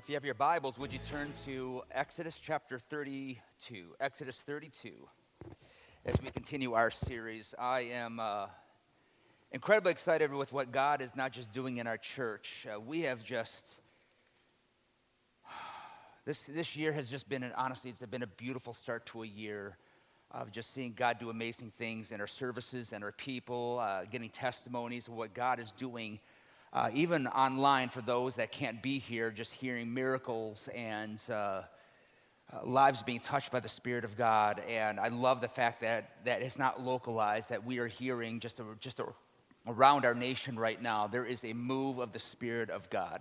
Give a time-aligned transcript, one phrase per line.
[0.00, 3.84] If you have your Bibles, would you turn to Exodus chapter 32?
[4.00, 4.92] Exodus 32.
[6.06, 8.46] As we continue our series, I am uh,
[9.52, 12.66] incredibly excited with what God is not just doing in our church.
[12.66, 13.66] Uh, we have just,
[16.24, 19.26] this, this year has just been, an, honestly, it's been a beautiful start to a
[19.26, 19.76] year
[20.30, 24.30] of just seeing God do amazing things in our services and our people, uh, getting
[24.30, 26.20] testimonies of what God is doing
[26.72, 31.62] uh, even online for those that can't be here, just hearing miracles and uh, uh,
[32.64, 34.60] lives being touched by the Spirit of God.
[34.68, 38.60] And I love the fact that, that it's not localized, that we are hearing just,
[38.60, 39.06] a, just a,
[39.66, 43.20] around our nation right now, there is a move of the Spirit of God.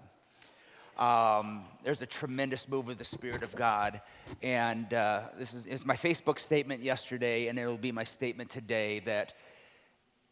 [0.98, 4.02] Um, there's a tremendous move of the Spirit of God.
[4.44, 9.00] And uh, this is, is my Facebook statement yesterday, and it'll be my statement today
[9.02, 9.34] that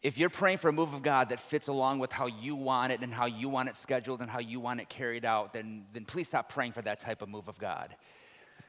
[0.02, 2.92] if you're praying for a move of God that fits along with how you want
[2.92, 5.86] it and how you want it scheduled and how you want it carried out, then,
[5.92, 7.96] then please stop praying for that type of move of God.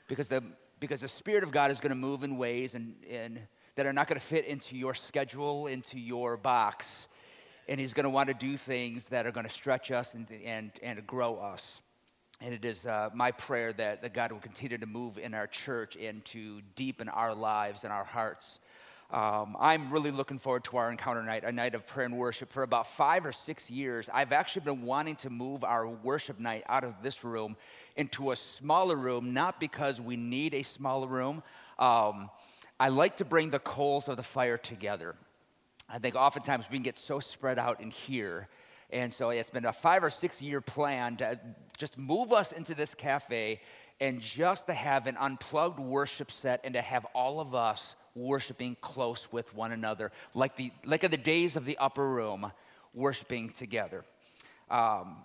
[0.08, 0.44] Because the,
[0.80, 3.40] because the Spirit of God is going to move in ways and, and
[3.76, 7.08] that are not going to fit into your schedule, into your box.
[7.68, 10.27] And He's going to want to do things that are going to stretch us and,
[10.43, 11.80] and, and grow us.
[12.41, 15.46] And it is uh, my prayer that, that God will continue to move in our
[15.46, 18.60] church and to deepen our lives and our hearts
[19.12, 22.52] um, I'm really looking forward to our encounter night, a night of prayer and worship.
[22.52, 26.63] For about five or six years, I've actually been wanting to move our worship night
[26.70, 27.57] out of this room
[27.96, 31.41] into a smaller room, not because we need a smaller room.
[31.80, 32.30] Um,
[32.80, 35.15] I like to bring the coals of the fire together.
[35.90, 38.48] I think oftentimes we can get so spread out in here.
[38.91, 41.40] And so it's been a five or six year plan to
[41.77, 43.62] just move us into this cafe
[43.99, 48.76] and just to have an unplugged worship set and to have all of us worshiping
[48.82, 52.52] close with one another, like, the, like in the days of the upper room,
[52.93, 54.04] worshiping together.
[54.70, 55.18] Um,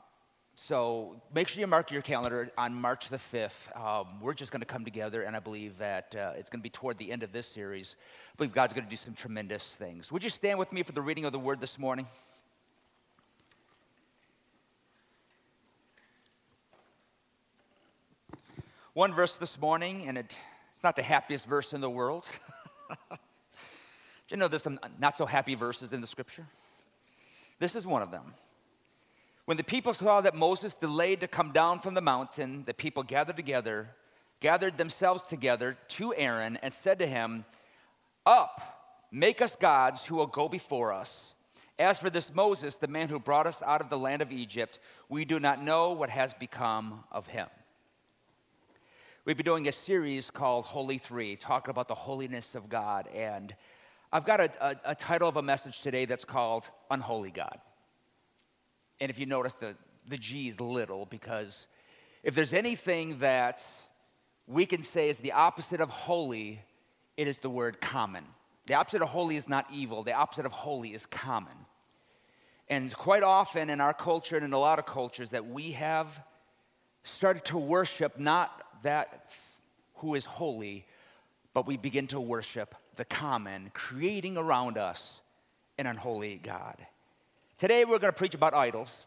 [0.57, 3.77] so make sure you mark your calendar on March the 5th.
[3.77, 6.63] Um, we're just going to come together, and I believe that uh, it's going to
[6.63, 7.97] be toward the end of this series.
[8.33, 10.11] I believe God's going to do some tremendous things.
[10.13, 12.07] Would you stand with me for the reading of the word this morning?
[18.95, 20.37] One verse this morning, and it,
[20.73, 22.29] it's not the happiest verse in the world.
[23.11, 23.17] Do
[24.31, 26.47] you know there's some not so happy verses in the scripture?
[27.59, 28.35] This is one of them.
[29.45, 33.03] When the people saw that Moses delayed to come down from the mountain, the people
[33.03, 33.91] gathered together,
[34.41, 37.45] gathered themselves together to Aaron, and said to him,
[38.25, 41.35] Up, make us gods who will go before us.
[41.79, 44.79] As for this Moses, the man who brought us out of the land of Egypt,
[45.09, 47.49] we do not know what has become of him.
[49.27, 53.09] We've been doing a series called Holy Three, talking about the holiness of God.
[53.15, 53.57] And
[54.13, 57.59] I've got a, a, a, title of a message today that's called Unholy God.
[59.01, 59.77] And if you notice, the,
[60.07, 61.67] the G is little because
[62.23, 63.65] if there's anything that
[64.47, 66.61] we can say is the opposite of holy,
[67.17, 68.25] it is the word common.
[68.67, 71.57] The opposite of holy is not evil, the opposite of holy is common.
[72.69, 76.23] And quite often in our culture and in a lot of cultures, that we have
[77.05, 79.27] started to worship not that
[79.97, 80.87] who is holy,
[81.53, 85.21] but we begin to worship the common, creating around us
[85.77, 86.77] an unholy God.
[87.59, 89.05] Today we're going to preach about idols.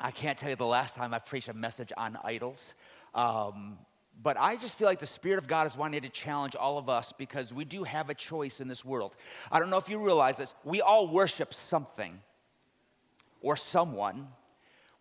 [0.00, 2.74] I can't tell you the last time I've preached a message on idols.
[3.14, 3.78] Um,
[4.22, 6.88] but I just feel like the Spirit of God is wanting to challenge all of
[6.88, 9.16] us because we do have a choice in this world.
[9.50, 10.54] I don't know if you realize this.
[10.64, 12.20] We all worship something
[13.40, 14.28] or someone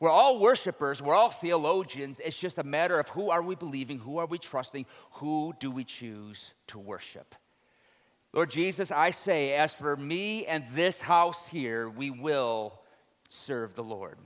[0.01, 2.19] we're all worshipers, we're all theologians.
[2.25, 5.69] It's just a matter of who are we believing, who are we trusting, who do
[5.69, 7.35] we choose to worship.
[8.33, 12.81] Lord Jesus, I say, as for me and this house here, we will
[13.29, 14.17] serve the Lord.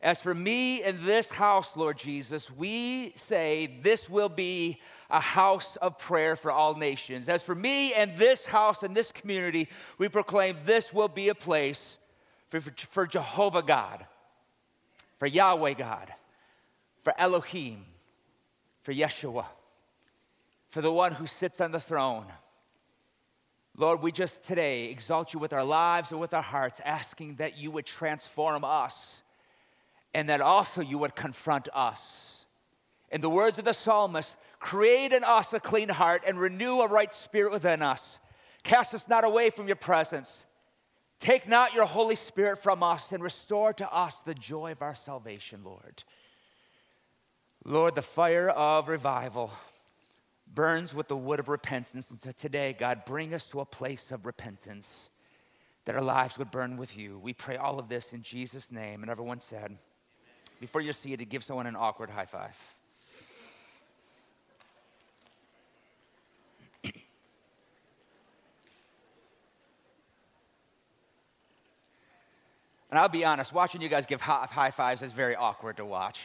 [0.00, 4.80] As for me and this house, Lord Jesus, we say this will be
[5.10, 7.28] a house of prayer for all nations.
[7.28, 9.68] As for me and this house and this community,
[9.98, 11.98] we proclaim this will be a place
[12.50, 14.06] for, for, for Jehovah God
[15.18, 16.12] for Yahweh God,
[17.02, 17.84] for Elohim,
[18.82, 19.46] for Yeshua,
[20.70, 22.26] for the one who sits on the throne.
[23.76, 27.58] Lord, we just today exalt you with our lives and with our hearts, asking that
[27.58, 29.22] you would transform us
[30.14, 32.46] and that also you would confront us.
[33.10, 36.88] In the words of the psalmist, create in us a clean heart and renew a
[36.88, 38.18] right spirit within us.
[38.62, 40.46] Cast us not away from your presence.
[41.18, 44.94] Take not your Holy Spirit from us and restore to us the joy of our
[44.94, 46.04] salvation, Lord.
[47.64, 49.50] Lord, the fire of revival
[50.52, 52.10] burns with the wood of repentance.
[52.10, 55.08] And so today, God, bring us to a place of repentance
[55.86, 57.18] that our lives would burn with you.
[57.18, 59.02] We pray all of this in Jesus' name.
[59.02, 59.76] And everyone said,
[60.60, 62.56] before you're seated, give someone an awkward high five.
[72.90, 76.20] And I'll be honest, watching you guys give high fives is very awkward to watch.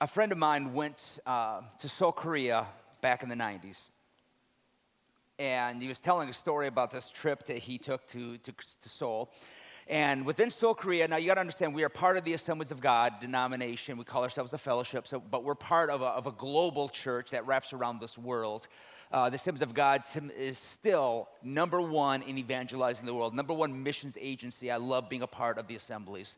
[0.00, 2.66] A friend of mine went uh, to Seoul, Korea
[3.02, 3.78] back in the 90s.
[5.38, 8.52] And he was telling a story about this trip that he took to, to,
[8.82, 9.30] to Seoul.
[9.88, 12.70] And within Seoul, Korea, now you got to understand, we are part of the Assemblies
[12.70, 13.98] of God denomination.
[13.98, 17.30] We call ourselves a fellowship, so, but we're part of a, of a global church
[17.30, 18.68] that wraps around this world
[19.12, 20.02] uh, the Assemblies of God
[20.36, 24.70] is still number one in evangelizing the world, number one missions agency.
[24.70, 26.36] I love being a part of the assemblies.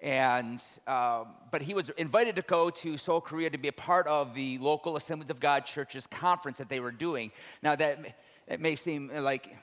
[0.00, 4.06] And, um, but he was invited to go to Seoul, Korea to be a part
[4.06, 7.32] of the local Assemblies of God churches conference that they were doing.
[7.62, 8.16] Now, that
[8.46, 9.54] it may seem like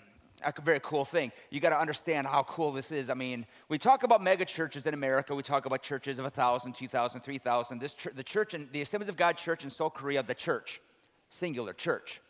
[0.43, 1.31] a very cool thing.
[1.49, 3.09] You got to understand how cool this is.
[3.09, 5.33] I mean, we talk about mega churches in America.
[5.33, 7.79] We talk about churches of 1,000, 2,000, 3,000.
[7.79, 10.81] This ch- the church in the Assemblies of God church in Seoul, Korea, the church,
[11.29, 12.21] singular church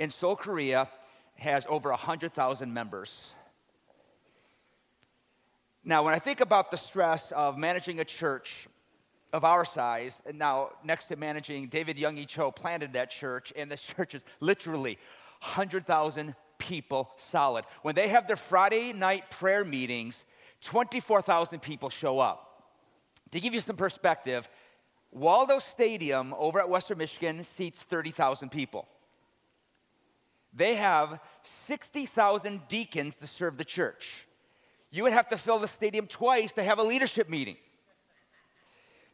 [0.00, 0.88] in Seoul, Korea,
[1.36, 3.26] has over 100,000 members.
[5.84, 8.66] Now, when I think about the stress of managing a church
[9.32, 13.70] of our size, and now next to managing, David Yonggi Cho planted that church, and
[13.70, 14.98] this church is literally
[15.42, 17.64] 100,000 people solid.
[17.82, 20.24] When they have their Friday night prayer meetings,
[20.62, 22.64] 24,000 people show up.
[23.32, 24.48] To give you some perspective,
[25.12, 28.88] Waldo Stadium over at Western Michigan seats 30,000 people.
[30.52, 31.20] They have
[31.66, 34.26] 60,000 deacons to serve the church.
[34.90, 37.56] You would have to fill the stadium twice to have a leadership meeting.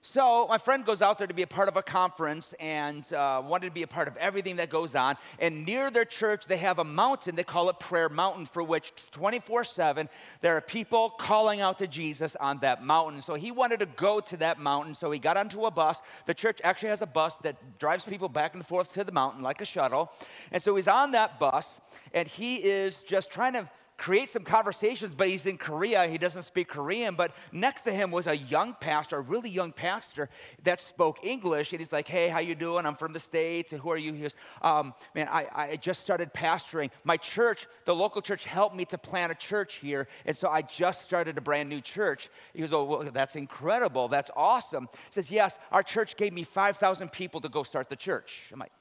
[0.08, 3.42] So my friend goes out there to be a part of a conference and uh,
[3.44, 5.16] wanted to be a part of everything that goes on.
[5.40, 7.34] And near their church, they have a mountain.
[7.34, 10.08] They call it Prayer Mountain, for which 24 7
[10.42, 13.20] there are people calling out to Jesus on that mountain.
[13.20, 14.94] So he wanted to go to that mountain.
[14.94, 16.00] So he got onto a bus.
[16.26, 19.42] The church actually has a bus that drives people back and forth to the mountain
[19.42, 20.12] like a shuttle.
[20.52, 21.80] And so he's on that bus
[22.14, 26.06] and he is just trying to create some conversations, but he's in Korea.
[26.06, 27.14] He doesn't speak Korean.
[27.14, 30.28] But next to him was a young pastor, a really young pastor
[30.64, 31.72] that spoke English.
[31.72, 32.84] And he's like, hey, how you doing?
[32.84, 33.72] I'm from the States.
[33.72, 34.12] And who are you?
[34.12, 36.90] He goes, um, man, I, I just started pastoring.
[37.04, 40.08] My church, the local church, helped me to plant a church here.
[40.26, 42.28] And so I just started a brand new church.
[42.52, 44.08] He goes, oh, well, that's incredible.
[44.08, 44.88] That's awesome.
[44.92, 48.42] He says, yes, our church gave me 5,000 people to go start the church.
[48.52, 48.72] I'm like,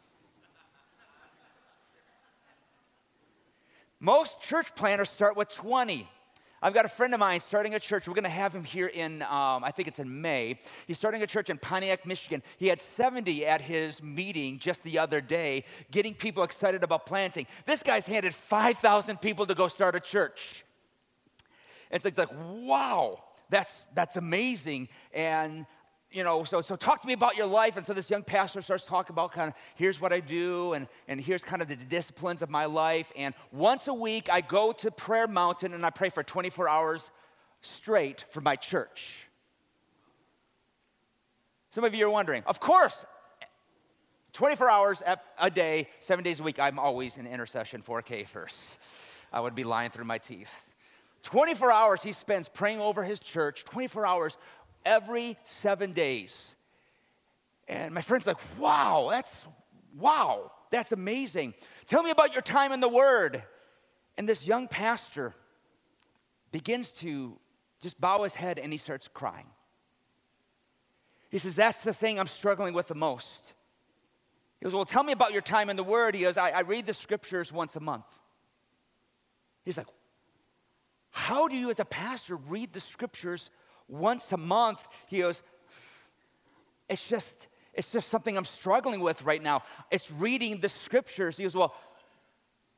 [4.00, 6.10] Most church planners start with 20.
[6.62, 8.08] I've got a friend of mine starting a church.
[8.08, 10.60] We're going to have him here in, um, I think it's in May.
[10.88, 12.42] He's starting a church in Pontiac, Michigan.
[12.58, 17.46] He had 70 at his meeting just the other day, getting people excited about planting.
[17.66, 20.66] This guy's handed 5,000 people to go start a church.
[21.92, 24.90] And so it's like, wow, that's, that's amazing.
[25.14, 25.66] And
[26.12, 27.78] you know, so, so talk to me about your life.
[27.78, 30.88] And so this young pastor starts talking about kind of here's what I do, and,
[31.08, 33.12] and here's kind of the disciplines of my life.
[33.16, 37.12] And once a week, I go to Prayer Mountain and I pray for 24 hours
[37.62, 39.28] straight for my church.
[41.70, 43.06] Some of you are wondering, of course,
[44.32, 45.04] 24 hours
[45.40, 48.58] a day, seven days a week, I'm always in intercession for K first.
[49.32, 50.50] I would be lying through my teeth.
[51.24, 54.38] 24 hours he spends praying over his church, 24 hours
[54.86, 56.56] every seven days.
[57.68, 59.34] And my friend's like, wow, that's,
[59.98, 61.54] wow, that's amazing.
[61.88, 63.44] Tell me about your time in the Word.
[64.18, 65.34] And this young pastor
[66.52, 67.38] begins to
[67.82, 69.48] just bow his head and he starts crying.
[71.30, 73.54] He says, That's the thing I'm struggling with the most.
[74.60, 76.16] He goes, Well, tell me about your time in the Word.
[76.16, 78.06] He goes, I, I read the scriptures once a month.
[79.66, 79.88] He's like,
[81.10, 83.50] How do you, as a pastor, read the scriptures
[83.88, 84.86] once a month.
[85.08, 85.42] He goes,
[86.90, 87.36] It's just,
[87.74, 89.64] it's just something I'm struggling with right now.
[89.92, 91.38] It's reading the scriptures.
[91.38, 91.76] He goes, Well,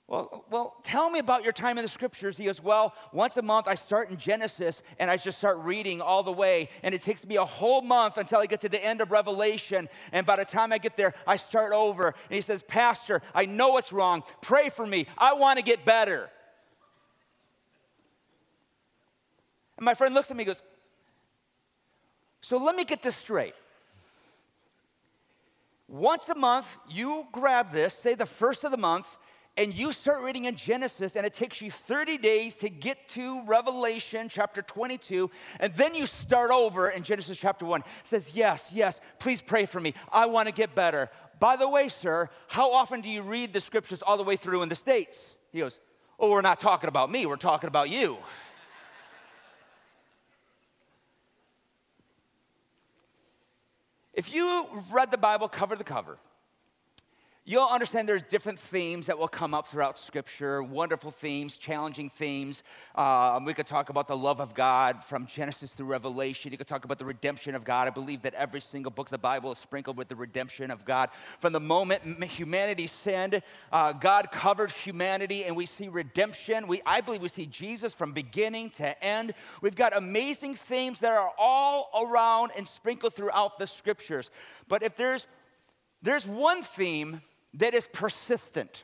[0.09, 2.37] well, well, tell me about your time in the scriptures.
[2.37, 5.99] He goes, Well, once a month I start in Genesis and I just start reading
[5.99, 6.69] all the way.
[6.81, 9.89] And it takes me a whole month until I get to the end of Revelation.
[10.13, 12.07] And by the time I get there, I start over.
[12.07, 14.23] And he says, Pastor, I know what's wrong.
[14.41, 15.07] Pray for me.
[15.17, 16.29] I want to get better.
[19.77, 20.63] And my friend looks at me and goes,
[22.41, 23.53] so let me get this straight.
[25.87, 29.07] Once a month, you grab this, say the first of the month,
[29.55, 33.43] and you start reading in Genesis, and it takes you 30 days to get to
[33.45, 37.81] Revelation chapter 22, and then you start over in Genesis chapter 1.
[37.81, 39.95] It says, Yes, yes, please pray for me.
[40.11, 41.09] I want to get better.
[41.39, 44.61] By the way, sir, how often do you read the scriptures all the way through
[44.61, 45.35] in the States?
[45.51, 45.79] He goes,
[46.19, 48.17] Oh, we're not talking about me, we're talking about you.
[54.17, 56.17] If you've read the Bible cover to cover,
[57.49, 62.61] You'll understand there's different themes that will come up throughout Scripture, wonderful themes, challenging themes.
[62.93, 66.51] Um, we could talk about the love of God from Genesis through Revelation.
[66.51, 67.87] You could talk about the redemption of God.
[67.87, 70.83] I believe that every single book of the Bible is sprinkled with the redemption of
[70.83, 71.09] God.
[71.39, 76.67] From the moment humanity sinned, uh, God covered humanity, and we see redemption.
[76.67, 79.33] We, I believe we see Jesus from beginning to end.
[79.61, 84.31] We've got amazing themes that are all around and sprinkled throughout the Scriptures.
[84.67, 85.27] But if there's
[86.01, 87.21] there's one theme
[87.57, 88.83] that is persistent.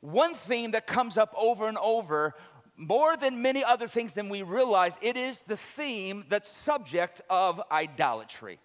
[0.00, 2.34] One theme that comes up over and over
[2.76, 7.60] more than many other things than we realize, it is the theme that's subject of
[7.72, 8.60] idolatry.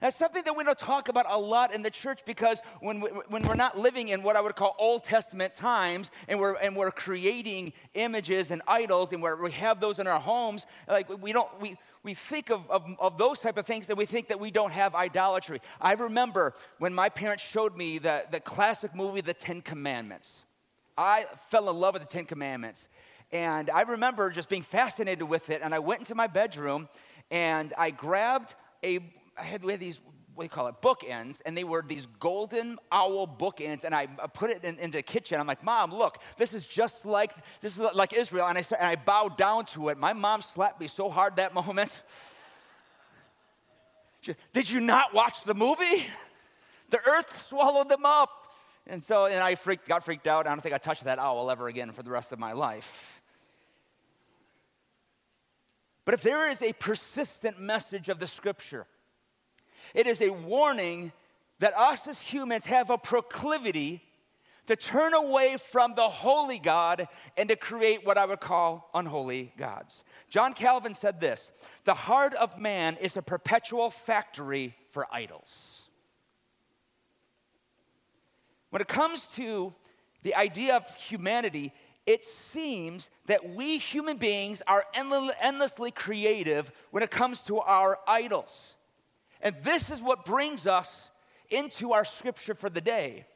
[0.00, 3.08] That's something that we don't talk about a lot in the church because when, we,
[3.28, 6.76] when we're not living in what I would call Old Testament times and we're, and
[6.76, 11.48] we're creating images and idols and we have those in our homes, like we don't,
[11.60, 14.50] we, we think of, of, of those type of things and we think that we
[14.50, 15.60] don't have idolatry.
[15.80, 20.44] I remember when my parents showed me the, the classic movie, The Ten Commandments.
[20.96, 22.88] I fell in love with the Ten Commandments.
[23.30, 25.60] And I remember just being fascinated with it.
[25.62, 26.88] And I went into my bedroom
[27.30, 29.00] and I grabbed a
[29.38, 30.00] I had, we had these,
[30.38, 34.06] what do you call it, bookends, and they were these golden owl bookends, and I
[34.06, 35.40] put it in, into the kitchen.
[35.40, 38.46] I'm like, Mom, look, this is just like, this is like Israel.
[38.46, 39.98] And I, and I bowed down to it.
[39.98, 42.02] My mom slapped me so hard that moment.
[44.20, 46.04] She, Did you not watch the movie?
[46.90, 48.30] The earth swallowed them up.
[48.88, 50.48] And so, and I freaked, got freaked out.
[50.48, 53.20] I don't think I touched that owl ever again for the rest of my life.
[56.04, 58.88] But if there is a persistent message of the scripture,
[59.94, 61.12] it is a warning
[61.60, 64.02] that us as humans have a proclivity
[64.66, 69.52] to turn away from the holy God and to create what I would call unholy
[69.56, 70.04] gods.
[70.28, 71.50] John Calvin said this
[71.84, 75.78] The heart of man is a perpetual factory for idols.
[78.70, 79.72] When it comes to
[80.22, 81.72] the idea of humanity,
[82.06, 88.74] it seems that we human beings are endlessly creative when it comes to our idols.
[89.40, 91.08] And this is what brings us
[91.50, 93.26] into our scripture for the day.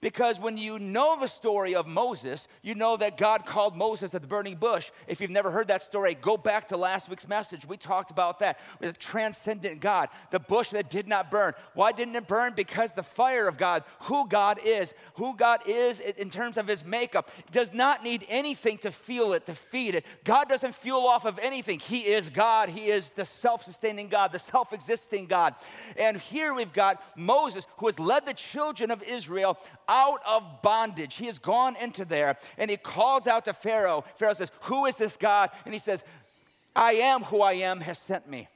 [0.00, 4.22] Because when you know the story of Moses, you know that God called Moses at
[4.22, 4.90] the burning bush.
[5.06, 7.66] If you've never heard that story, go back to last week's message.
[7.66, 11.54] We talked about that with a transcendent God, the bush that did not burn.
[11.74, 12.52] Why didn't it burn?
[12.54, 16.84] Because the fire of God, who God is, who God is in terms of his
[16.84, 20.04] makeup, does not need anything to fuel it, to feed it.
[20.24, 21.78] God doesn't fuel off of anything.
[21.78, 22.68] He is God.
[22.68, 25.54] He is the self sustaining God, the self existing God.
[25.96, 31.14] And here we've got Moses, who has led the children of Israel out of bondage.
[31.14, 34.04] He has gone into there and he calls out to Pharaoh.
[34.16, 35.50] Pharaoh says, Who is this God?
[35.64, 36.02] And he says,
[36.74, 38.48] I am who I am has sent me.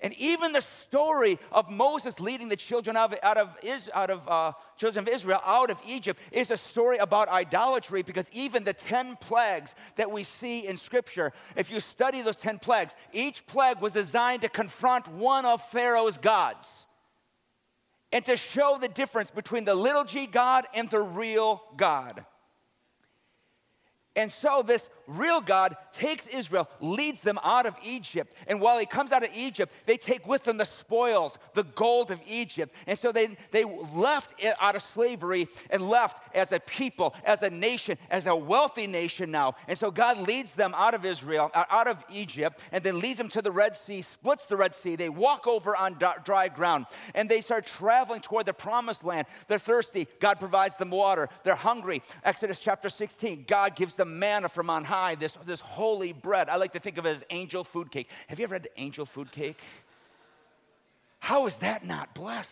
[0.00, 3.58] And even the story of Moses leading the children of, out of,
[3.92, 8.30] out of uh, children of Israel out of Egypt is a story about idolatry because
[8.32, 12.94] even the 10 plagues that we see in Scripture, if you study those 10 plagues,
[13.12, 16.86] each plague was designed to confront one of Pharaoh's gods
[18.12, 22.24] and to show the difference between the little g God and the real God.
[24.16, 28.34] And so this real God takes Israel, leads them out of Egypt.
[28.46, 32.10] And while he comes out of Egypt, they take with them the spoils, the gold
[32.10, 32.74] of Egypt.
[32.86, 37.48] And so they, they left out of slavery and left as a people, as a
[37.48, 39.56] nation, as a wealthy nation now.
[39.66, 43.18] And so God leads them out of Israel, uh, out of Egypt, and then leads
[43.18, 44.94] them to the Red Sea, splits the Red Sea.
[44.94, 49.26] They walk over on dry ground and they start traveling toward the promised land.
[49.48, 50.06] They're thirsty.
[50.20, 51.30] God provides them water.
[51.44, 52.02] They're hungry.
[52.24, 56.48] Exodus chapter 16, God gives them manna from on high this, this holy bread.
[56.48, 58.08] I like to think of it as angel food cake.
[58.28, 59.58] Have you ever had angel food cake?
[61.18, 62.50] How is that not blessed?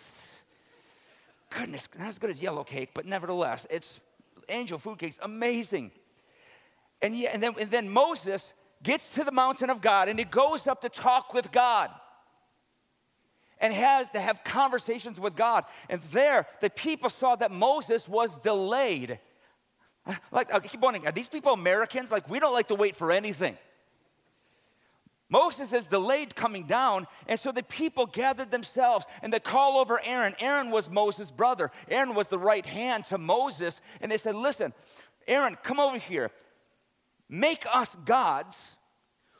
[1.51, 4.01] Goodness, not as good as yellow cake, but nevertheless, it's
[4.49, 5.91] angel food cake's amazing.
[7.03, 10.25] And, yeah, and, then, and then Moses gets to the mountain of God and he
[10.25, 11.91] goes up to talk with God
[13.59, 15.65] and has to have conversations with God.
[15.89, 19.19] And there, the people saw that Moses was delayed.
[20.31, 22.11] Like, I keep wondering, are these people Americans?
[22.11, 23.57] Like, we don't like to wait for anything.
[25.29, 30.01] Moses is delayed coming down, and so the people gathered themselves and they call over
[30.05, 30.37] Aaron.
[30.39, 31.73] Aaron was Moses' brother.
[31.89, 34.73] Aaron was the right hand to Moses, and they said, Listen,
[35.27, 36.31] Aaron, come over here.
[37.29, 38.57] Make us gods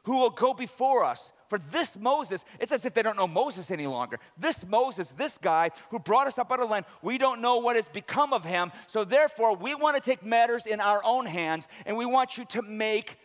[0.05, 1.33] who will go before us.
[1.49, 4.19] For this Moses, it's as if they don't know Moses any longer.
[4.39, 7.77] This Moses, this guy who brought us up out of land, we don't know what
[7.77, 8.73] has become of him.
[8.87, 12.45] So therefore, we want to take matters in our own hands and we want you
[12.47, 13.19] to make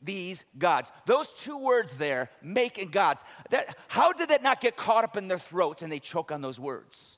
[0.00, 0.90] these gods.
[1.06, 3.22] Those two words there, making gods.
[3.50, 6.40] That, how did that not get caught up in their throats and they choke on
[6.40, 7.16] those words?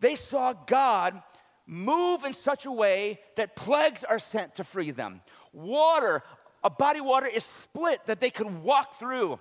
[0.00, 1.22] They saw God
[1.66, 5.20] move in such a way that plagues are sent to free them.
[5.52, 6.22] Water,
[6.68, 9.40] a body water is split that they could walk through.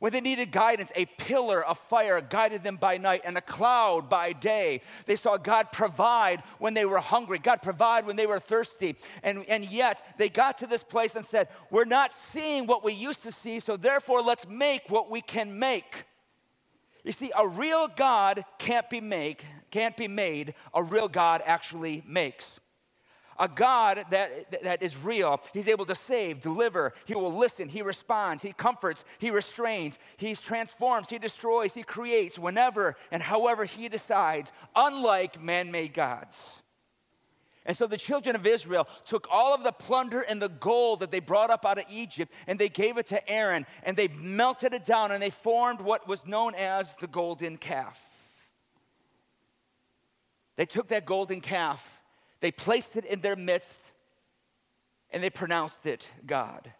[0.00, 4.08] When they needed guidance, a pillar of fire guided them by night and a cloud
[4.08, 4.80] by day.
[5.06, 8.96] They saw God provide when they were hungry, God provide when they were thirsty.
[9.22, 12.92] And, and yet they got to this place and said, We're not seeing what we
[12.92, 16.06] used to see, so therefore let's make what we can make.
[17.04, 20.54] You see, a real God can't be make, can't be made.
[20.74, 22.58] A real God actually makes
[23.42, 25.42] a God that, that is real.
[25.52, 26.94] He's able to save, deliver.
[27.06, 27.68] He will listen.
[27.68, 28.40] He responds.
[28.40, 29.04] He comforts.
[29.18, 29.98] He restrains.
[30.16, 31.08] He transforms.
[31.08, 31.74] He destroys.
[31.74, 36.38] He creates whenever and however He decides, unlike man made gods.
[37.66, 41.10] And so the children of Israel took all of the plunder and the gold that
[41.10, 44.72] they brought up out of Egypt and they gave it to Aaron and they melted
[44.72, 48.00] it down and they formed what was known as the golden calf.
[50.54, 52.01] They took that golden calf
[52.42, 53.72] they placed it in their midst
[55.10, 56.70] and they pronounced it God.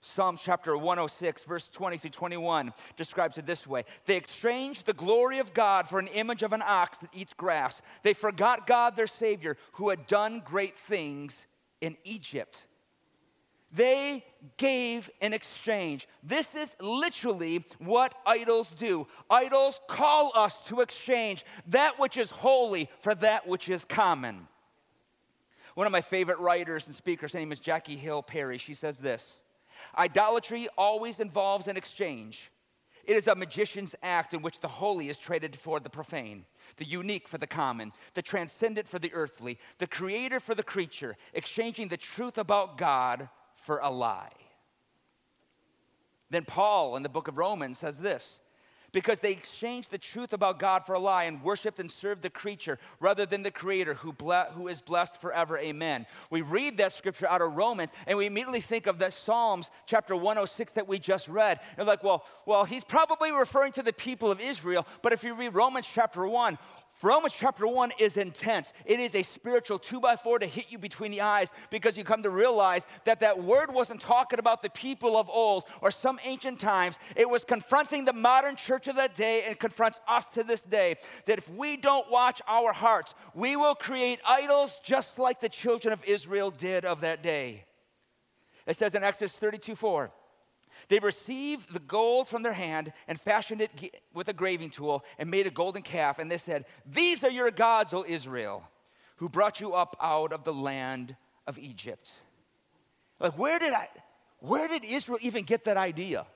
[0.00, 5.38] Psalms chapter 106, verse 20 through 21 describes it this way They exchanged the glory
[5.38, 7.80] of God for an image of an ox that eats grass.
[8.02, 11.46] They forgot God, their Savior, who had done great things
[11.80, 12.64] in Egypt.
[13.72, 14.24] They
[14.56, 16.06] gave in exchange.
[16.22, 19.08] This is literally what idols do.
[19.28, 24.46] Idols call us to exchange that which is holy for that which is common.
[25.74, 28.58] One of my favorite writers and speakers, her name is Jackie Hill Perry.
[28.58, 29.40] She says this
[29.96, 32.50] Idolatry always involves an exchange.
[33.06, 36.46] It is a magician's act in which the holy is traded for the profane,
[36.78, 41.16] the unique for the common, the transcendent for the earthly, the creator for the creature,
[41.34, 44.32] exchanging the truth about God for a lie.
[46.30, 48.40] Then Paul in the book of Romans says this
[48.94, 52.30] because they exchanged the truth about God for a lie and worshiped and served the
[52.30, 55.58] creature rather than the creator who, ble- who is blessed forever.
[55.58, 56.06] Amen.
[56.30, 60.14] We read that scripture out of Romans and we immediately think of the Psalms chapter
[60.14, 61.60] 106 that we just read.
[61.76, 65.34] And like, well, well, he's probably referring to the people of Israel, but if you
[65.34, 66.56] read Romans chapter 1,
[67.02, 68.72] Romans chapter 1 is intense.
[68.86, 72.04] It is a spiritual two by four to hit you between the eyes because you
[72.04, 76.18] come to realize that that word wasn't talking about the people of old or some
[76.24, 76.98] ancient times.
[77.16, 80.96] It was confronting the modern church of that day and confronts us to this day
[81.26, 85.92] that if we don't watch our hearts, we will create idols just like the children
[85.92, 87.64] of Israel did of that day.
[88.66, 90.10] It says in Exodus 32 4.
[90.88, 95.30] They received the gold from their hand and fashioned it with a graving tool and
[95.30, 96.18] made a golden calf.
[96.18, 98.62] And they said, These are your gods, O Israel,
[99.16, 101.16] who brought you up out of the land
[101.46, 102.10] of Egypt.
[103.18, 103.88] Like, where did I,
[104.40, 106.26] where did Israel even get that idea?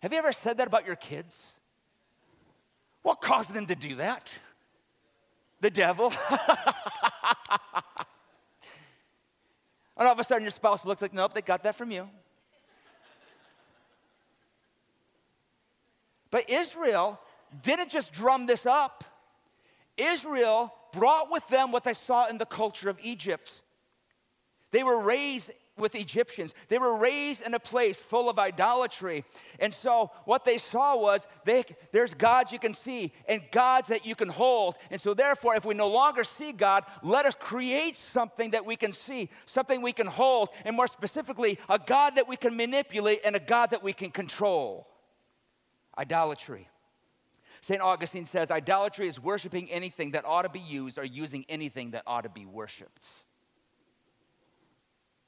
[0.00, 1.36] Have you ever said that about your kids?
[3.02, 4.30] What caused them to do that?
[5.60, 6.12] The devil.
[6.30, 6.48] and
[9.96, 12.08] all of a sudden, your spouse looks like, nope, they got that from you.
[16.30, 17.18] But Israel
[17.62, 19.04] didn't just drum this up,
[19.96, 23.62] Israel brought with them what they saw in the culture of Egypt.
[24.72, 26.54] They were raised with Egyptians.
[26.68, 29.24] They were raised in a place full of idolatry.
[29.58, 34.04] And so what they saw was they, there's gods you can see and gods that
[34.04, 34.74] you can hold.
[34.90, 38.76] And so therefore, if we no longer see God, let us create something that we
[38.76, 43.20] can see, something we can hold, and more specifically, a God that we can manipulate
[43.24, 44.88] and a God that we can control
[45.98, 46.68] idolatry.
[47.62, 47.80] St.
[47.80, 52.02] Augustine says idolatry is worshiping anything that ought to be used or using anything that
[52.06, 53.06] ought to be worshiped.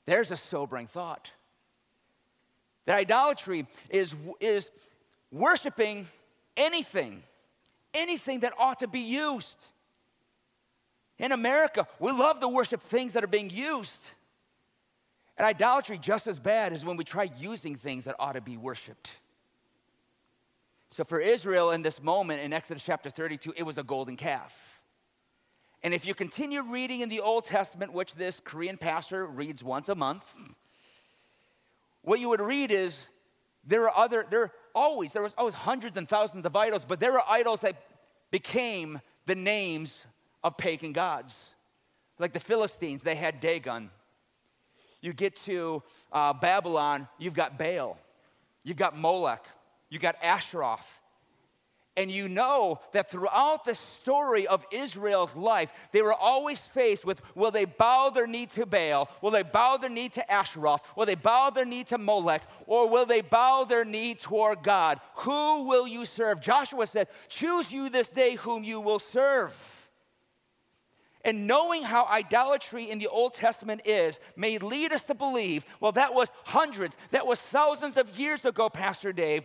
[0.07, 1.33] There's a sobering thought.
[2.87, 4.71] That idolatry is, is
[5.31, 6.07] worshiping
[6.57, 7.23] anything,
[7.93, 9.57] anything that ought to be used.
[11.19, 13.93] In America, we love to worship things that are being used.
[15.37, 18.57] And idolatry, just as bad, is when we try using things that ought to be
[18.57, 19.11] worshiped.
[20.91, 24.55] So for Israel in this moment in Exodus chapter 32, it was a golden calf.
[25.83, 29.89] And if you continue reading in the Old Testament, which this Korean pastor reads once
[29.89, 30.25] a month,
[32.03, 32.99] what you would read is
[33.65, 37.01] there are other, there are always, there was always hundreds and thousands of idols, but
[37.01, 37.77] there were idols that
[38.31, 39.95] became the names
[40.43, 41.37] of pagan gods.
[42.19, 43.91] Like the Philistines, they had Dagon.
[45.01, 47.99] You get to uh, Babylon, you've got Baal.
[48.65, 49.45] you've got Molech,
[49.91, 50.87] you've got Asheroth.
[51.97, 57.21] And you know that throughout the story of Israel's life, they were always faced with
[57.35, 59.11] will they bow their knee to Baal?
[59.21, 60.79] Will they bow their knee to Asheroth?
[60.95, 62.43] Will they bow their knee to Molech?
[62.69, 65.01] Or will they bow their knee toward God?
[65.17, 66.41] Who will you serve?
[66.41, 69.57] Joshua said, Choose you this day whom you will serve.
[71.25, 75.93] And knowing how idolatry in the Old Testament is may lead us to believe, well,
[75.93, 79.45] that was hundreds, that was thousands of years ago, Pastor Dave.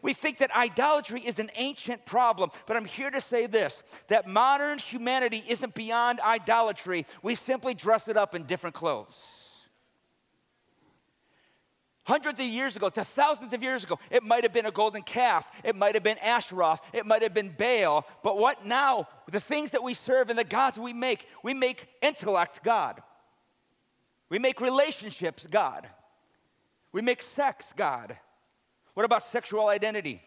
[0.00, 4.26] We think that idolatry is an ancient problem, but I'm here to say this that
[4.26, 7.06] modern humanity isn't beyond idolatry.
[7.22, 9.33] We simply dress it up in different clothes
[12.04, 13.98] hundreds of years ago to thousands of years ago.
[14.10, 17.34] It might have been a golden calf, it might have been Asheroth, it might have
[17.34, 18.06] been Baal.
[18.22, 19.08] But what now?
[19.30, 23.02] The things that we serve and the gods we make, we make intellect God.
[24.28, 25.88] We make relationships God.
[26.92, 28.16] We make sex God.
[28.94, 30.22] What about sexual identity?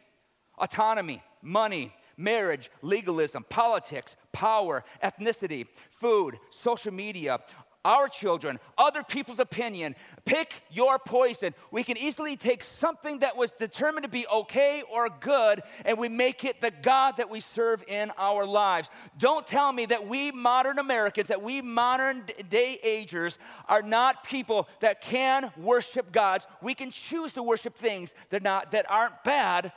[0.58, 7.40] Autonomy, money, marriage, legalism, politics, power, ethnicity, food, social media,
[7.86, 9.96] our children, other people's opinion.
[10.26, 11.54] Pick your poison.
[11.72, 16.10] We can easily take something that was determined to be okay or good and we
[16.10, 18.90] make it the God that we serve in our lives.
[19.18, 23.38] Don't tell me that we modern Americans, that we modern day agers
[23.70, 26.46] are not people that can worship gods.
[26.62, 29.72] We can choose to worship things that, not, that aren't bad,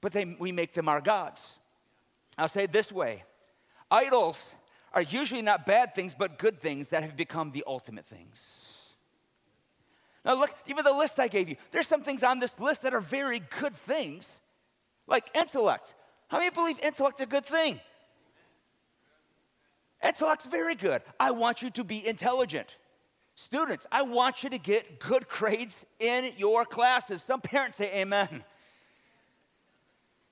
[0.00, 1.46] but they, we make them our gods.
[2.36, 3.24] I'll say it this way
[3.90, 4.38] idols
[4.94, 8.40] are usually not bad things, but good things that have become the ultimate things.
[10.24, 12.94] Now, look, even the list I gave you, there's some things on this list that
[12.94, 14.28] are very good things,
[15.06, 15.94] like intellect.
[16.28, 17.80] How many believe intellect's a good thing?
[20.02, 21.02] Intellect's very good.
[21.18, 22.76] I want you to be intelligent.
[23.34, 27.22] Students, I want you to get good grades in your classes.
[27.22, 28.44] Some parents say amen.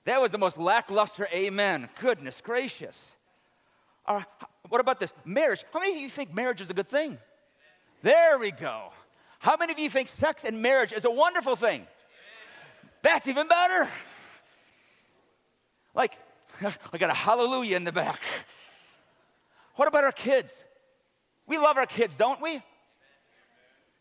[0.04, 1.88] That was the most lackluster amen.
[2.00, 3.16] Goodness gracious.
[4.06, 4.22] Uh,
[4.68, 5.12] what about this?
[5.24, 5.64] Marriage.
[5.72, 7.18] How many of you think marriage is a good thing?
[8.02, 8.92] There we go.
[9.38, 11.86] How many of you think sex and marriage is a wonderful thing?
[13.02, 13.88] That's even better.
[15.94, 16.16] Like,
[16.92, 18.20] I got a hallelujah in the back.
[19.74, 20.62] What about our kids?
[21.46, 22.62] We love our kids, don't we?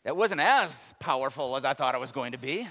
[0.03, 2.67] That wasn't as powerful as I thought it was going to be.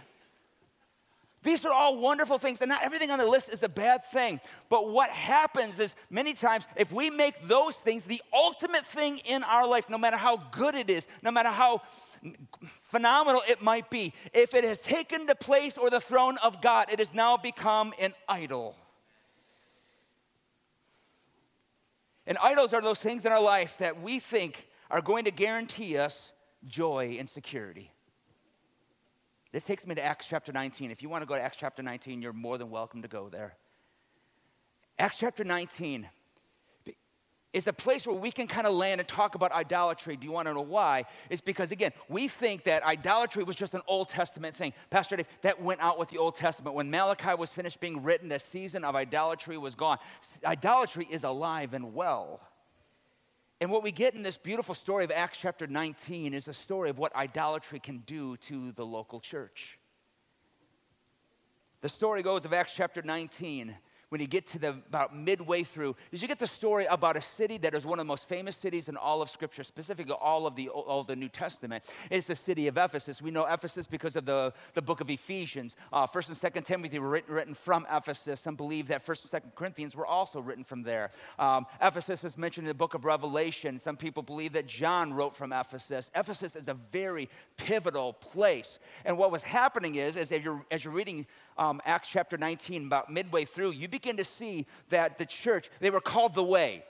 [1.42, 4.40] These are all wonderful things, and not everything on the list is a bad thing.
[4.68, 9.42] But what happens is many times, if we make those things the ultimate thing in
[9.44, 11.80] our life, no matter how good it is, no matter how
[12.90, 16.90] phenomenal it might be, if it has taken the place or the throne of God,
[16.92, 18.76] it has now become an idol.
[22.26, 25.96] And idols are those things in our life that we think are going to guarantee
[25.96, 26.32] us
[26.66, 27.92] joy and security.
[29.52, 30.90] This takes me to Acts chapter 19.
[30.90, 33.28] If you want to go to Acts chapter 19, you're more than welcome to go
[33.28, 33.54] there.
[34.98, 36.08] Acts chapter 19
[37.52, 40.16] is a place where we can kind of land and talk about idolatry.
[40.16, 41.04] Do you want to know why?
[41.30, 44.72] It's because, again, we think that idolatry was just an Old Testament thing.
[44.88, 46.76] Pastor Dave, that went out with the Old Testament.
[46.76, 49.98] When Malachi was finished being written, the season of idolatry was gone.
[50.44, 52.40] Idolatry is alive and well.
[53.60, 56.88] And what we get in this beautiful story of Acts chapter 19 is a story
[56.88, 59.78] of what idolatry can do to the local church.
[61.82, 63.76] The story goes of Acts chapter 19
[64.10, 67.20] when you get to the about midway through is you get the story about a
[67.20, 70.46] city that is one of the most famous cities in all of scripture specifically all
[70.46, 71.84] of the all of the new testament?
[72.10, 73.22] It's the city of ephesus.
[73.22, 75.76] We know ephesus because of the, the book of ephesians.
[75.92, 79.30] Uh, first and second timothy were written, written from ephesus some believe that first and
[79.30, 81.12] second corinthians were also written from there.
[81.38, 83.78] Um, ephesus is mentioned in the book of revelation.
[83.78, 86.10] Some people believe that john wrote from ephesus.
[86.16, 88.80] Ephesus is a very pivotal place.
[89.04, 91.26] And what was happening is, is as you're, as you're reading
[91.60, 95.90] um, Acts chapter 19, about midway through, you begin to see that the church, they
[95.90, 96.82] were called the way.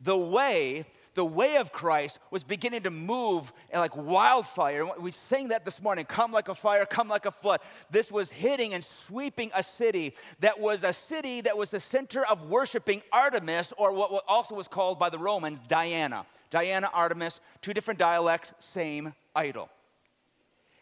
[0.00, 0.84] The way,
[1.14, 4.86] the way of Christ was beginning to move like wildfire.
[5.00, 7.60] We sang that this morning come like a fire, come like a flood.
[7.90, 12.24] This was hitting and sweeping a city that was a city that was the center
[12.26, 16.26] of worshiping Artemis, or what also was called by the Romans Diana.
[16.50, 19.70] Diana, Artemis, two different dialects, same idol.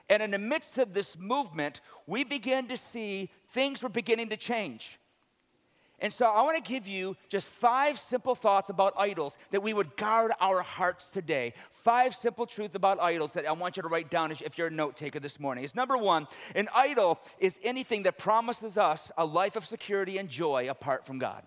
[0.08, 4.36] And in the midst of this movement, we began to see things were beginning to
[4.36, 4.98] change.
[5.98, 9.72] And so I want to give you just five simple thoughts about idols that we
[9.72, 11.54] would guard our hearts today.
[11.70, 14.70] Five simple truths about idols that I want you to write down if you're a
[14.70, 15.64] note taker this morning.
[15.64, 20.28] Is number one, an idol is anything that promises us a life of security and
[20.28, 21.42] joy apart from God.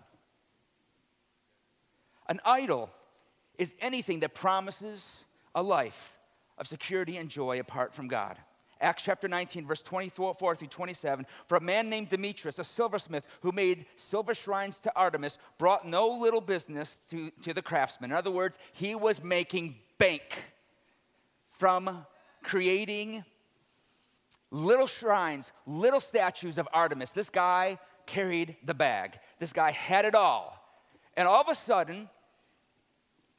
[2.28, 2.90] An idol
[3.56, 5.06] is anything that promises
[5.54, 6.12] a life
[6.58, 8.36] of security and joy apart from God.
[8.80, 11.26] Acts chapter 19, verse 24 through 27.
[11.46, 16.08] For a man named Demetrius, a silversmith who made silver shrines to Artemis, brought no
[16.08, 18.10] little business to, to the craftsmen.
[18.10, 20.44] In other words, he was making bank
[21.50, 22.06] from
[22.42, 23.22] creating
[24.50, 27.10] little shrines, little statues of Artemis.
[27.10, 30.56] This guy carried the bag, this guy had it all.
[31.16, 32.08] And all of a sudden,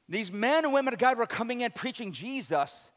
[0.07, 2.90] these men and women of God were coming in preaching Jesus,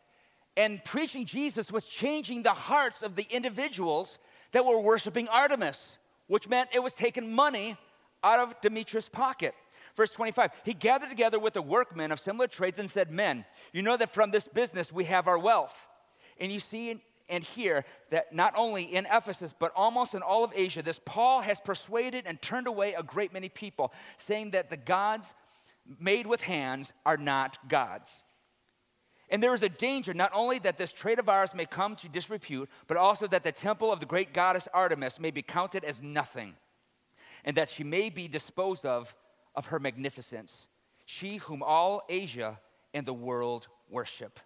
[0.57, 4.19] and preaching Jesus was changing the hearts of the individuals
[4.53, 7.77] that were worshiping Artemis, which meant it was taking money
[8.23, 9.55] out of Demetrius' pocket.
[9.97, 13.83] Verse 25, he gathered together with the workmen of similar trades and said, Men, you
[13.83, 15.75] know that from this business we have our wealth.
[16.39, 20.53] And you see and hear that not only in Ephesus, but almost in all of
[20.55, 24.77] Asia, this Paul has persuaded and turned away a great many people, saying that the
[24.77, 25.33] gods
[26.01, 28.11] made with hands are not gods.
[29.35, 32.09] And there is a danger not only that this trade of ours may come to
[32.09, 36.01] disrepute, but also that the temple of the great goddess Artemis may be counted as
[36.01, 36.55] nothing,
[37.45, 39.13] and that she may be disposed of
[39.57, 40.69] of her magnificence,
[41.05, 42.61] she whom all Asia
[42.93, 44.39] and the world worship.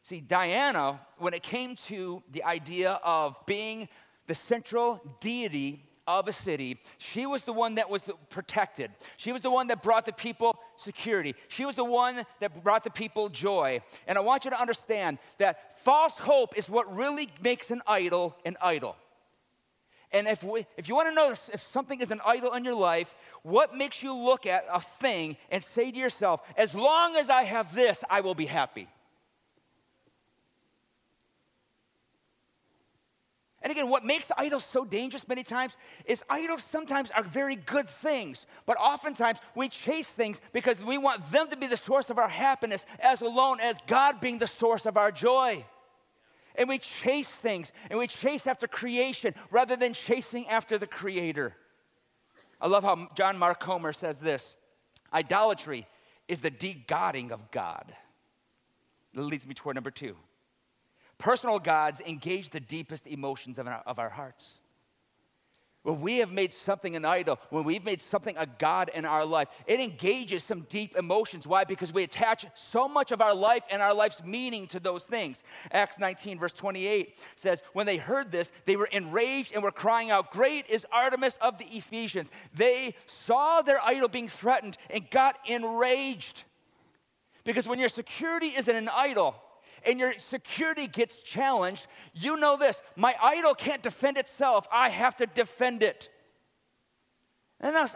[0.00, 3.90] See, Diana, when it came to the idea of being
[4.26, 6.78] the central deity of a city.
[6.98, 8.90] She was the one that was protected.
[9.16, 11.34] She was the one that brought the people security.
[11.48, 13.80] She was the one that brought the people joy.
[14.06, 18.36] And I want you to understand that false hope is what really makes an idol
[18.44, 18.96] an idol.
[20.12, 22.76] And if, we, if you want to know if something is an idol in your
[22.76, 23.12] life,
[23.42, 27.42] what makes you look at a thing and say to yourself, as long as I
[27.42, 28.88] have this, I will be happy?
[33.64, 37.88] And again, what makes idols so dangerous many times is idols sometimes are very good
[37.88, 42.18] things, but oftentimes we chase things because we want them to be the source of
[42.18, 45.64] our happiness as alone as God being the source of our joy.
[46.56, 51.56] And we chase things and we chase after creation rather than chasing after the Creator.
[52.60, 54.56] I love how John Mark Comer says this
[55.10, 55.86] idolatry
[56.28, 57.94] is the de-godding of God.
[59.14, 60.16] That leads me toward number two.
[61.18, 64.60] Personal gods engage the deepest emotions of our, of our hearts.
[65.84, 69.26] When we have made something an idol, when we've made something a God in our
[69.26, 71.46] life, it engages some deep emotions.
[71.46, 71.64] Why?
[71.64, 75.42] Because we attach so much of our life and our life's meaning to those things.
[75.70, 80.10] Acts 19, verse 28 says, When they heard this, they were enraged and were crying
[80.10, 82.30] out, Great is Artemis of the Ephesians.
[82.54, 86.44] They saw their idol being threatened and got enraged.
[87.44, 89.36] Because when your security is in an idol,
[89.86, 95.16] and your security gets challenged, you know this my idol can't defend itself, I have
[95.16, 96.08] to defend it.
[97.60, 97.94] And that's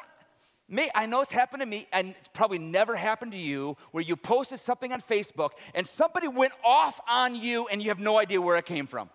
[0.68, 4.04] me, I know it's happened to me, and it's probably never happened to you, where
[4.04, 8.18] you posted something on Facebook and somebody went off on you and you have no
[8.18, 9.08] idea where it came from.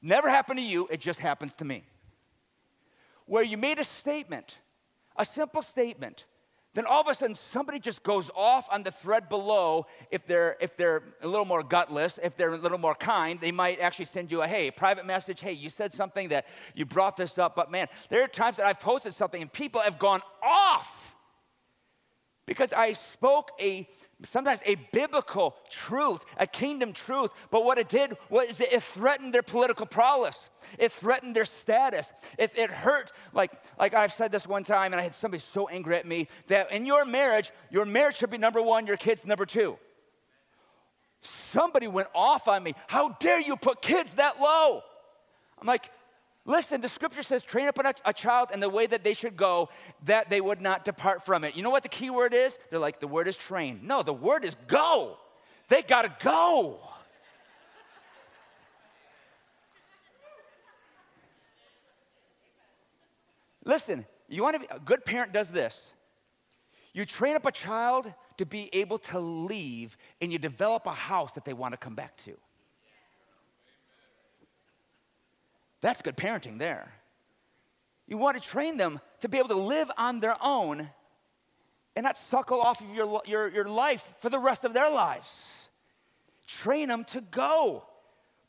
[0.00, 1.84] Never happened to you, it just happens to me.
[3.26, 4.56] Where you made a statement,
[5.16, 6.24] a simple statement,
[6.74, 9.86] then all of a sudden somebody just goes off on the thread below.
[10.10, 13.52] If they're if they're a little more gutless if they're a little more kind they
[13.52, 15.40] might actually send you a hey private message.
[15.40, 18.66] Hey you said something that you brought this up but man there are times that
[18.66, 20.90] i've posted something and people have gone off
[22.46, 23.88] because i spoke a
[24.24, 27.30] sometimes a biblical truth, a kingdom truth.
[27.50, 30.48] But what it did was it threatened their political prowess.
[30.78, 32.12] It threatened their status.
[32.38, 35.68] It, it hurt, like, like I've said this one time, and I had somebody so
[35.68, 39.26] angry at me that in your marriage, your marriage should be number one, your kids
[39.26, 39.78] number two.
[41.52, 42.74] Somebody went off on me.
[42.88, 44.82] How dare you put kids that low?
[45.58, 45.90] I'm like,
[46.44, 49.36] Listen, the scripture says, train up a, a, child in the way that they should
[49.36, 49.68] go,
[50.04, 51.54] that they would not depart from it.
[51.54, 52.58] You know what the key word is?
[52.70, 53.80] They're like, the word is train.
[53.84, 55.18] No, the word is go.
[55.68, 56.80] They got to go.
[63.64, 65.92] Listen, you want to be a good parent does this.
[66.92, 71.32] You train up a child to be able to leave, and you develop a house
[71.34, 72.36] that they want to come back to.
[75.82, 76.90] That's good parenting there.
[78.06, 80.88] You want to train them to be able to live on their own
[81.94, 85.30] and not suckle off of your, your, your life for the rest of their lives.
[86.46, 87.84] Train them to go.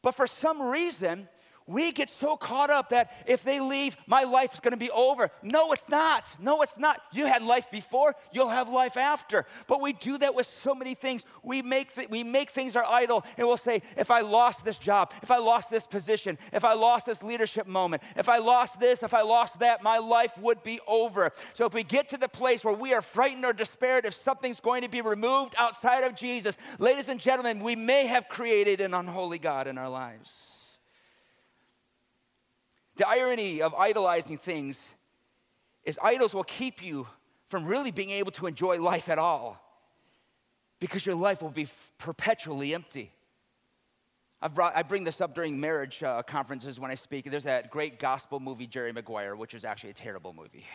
[0.02, 1.28] But for some reason,
[1.66, 4.92] We get so caught up that if they leave, my life is going to be
[4.92, 5.32] over.
[5.42, 6.26] No, it's not.
[6.40, 7.02] No, it's not.
[7.14, 9.46] You had life before, you'll have life after.
[9.68, 11.26] But we do that with so many things.
[11.42, 14.78] We make, th- we make things our idol, and we'll say, if I lost this
[14.78, 18.80] job, if I lost this position, if I lost this leadership moment, if I lost
[18.80, 21.32] this, if I lost that, my life would be over.
[21.54, 24.60] So if we get to the place where we are frightened or despaired if something's
[24.60, 28.94] going to be removed outside of Jesus, ladies and gentlemen, we may have created an
[28.94, 30.32] unholy God in our lives.
[32.96, 34.80] The irony of idolizing things
[35.84, 37.08] is idols will keep you
[37.50, 39.60] from really being able to enjoy life at all
[40.80, 43.12] because your life will be perpetually empty.
[44.54, 47.32] Brought, i bring this up during marriage uh, conferences when I speak.
[47.32, 50.66] There's that great gospel movie, Jerry Maguire, which is actually a terrible movie.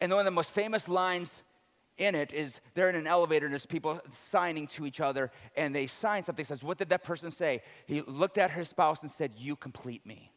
[0.00, 1.42] And one of the most famous lines
[1.98, 4.00] in it is they're in an elevator and there's people
[4.30, 8.00] signing to each other and they sign something says what did that person say he
[8.00, 10.31] looked at his spouse and said you complete me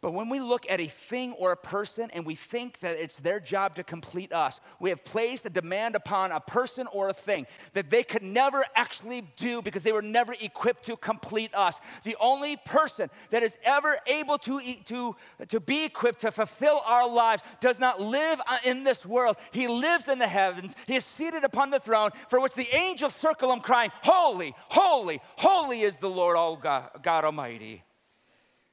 [0.00, 3.16] but when we look at a thing or a person and we think that it's
[3.16, 7.12] their job to complete us, we have placed a demand upon a person or a
[7.12, 11.80] thing that they could never actually do because they were never equipped to complete us.
[12.04, 15.16] The only person that is ever able to, to,
[15.48, 19.36] to be equipped to fulfill our lives does not live uh, in this world.
[19.50, 20.76] He lives in the heavens.
[20.86, 25.20] He is seated upon the throne for which the angels circle him, crying, Holy, holy,
[25.36, 27.82] holy is the Lord, all God, God Almighty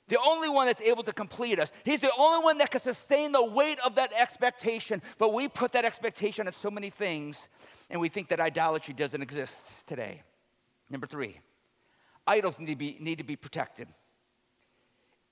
[0.07, 1.71] the only one that's able to complete us.
[1.83, 5.01] He's the only one that can sustain the weight of that expectation.
[5.17, 7.49] But we put that expectation on so many things,
[7.89, 9.55] and we think that idolatry doesn't exist
[9.87, 10.21] today.
[10.89, 11.39] Number three,
[12.27, 13.87] idols need to be, need to be protected.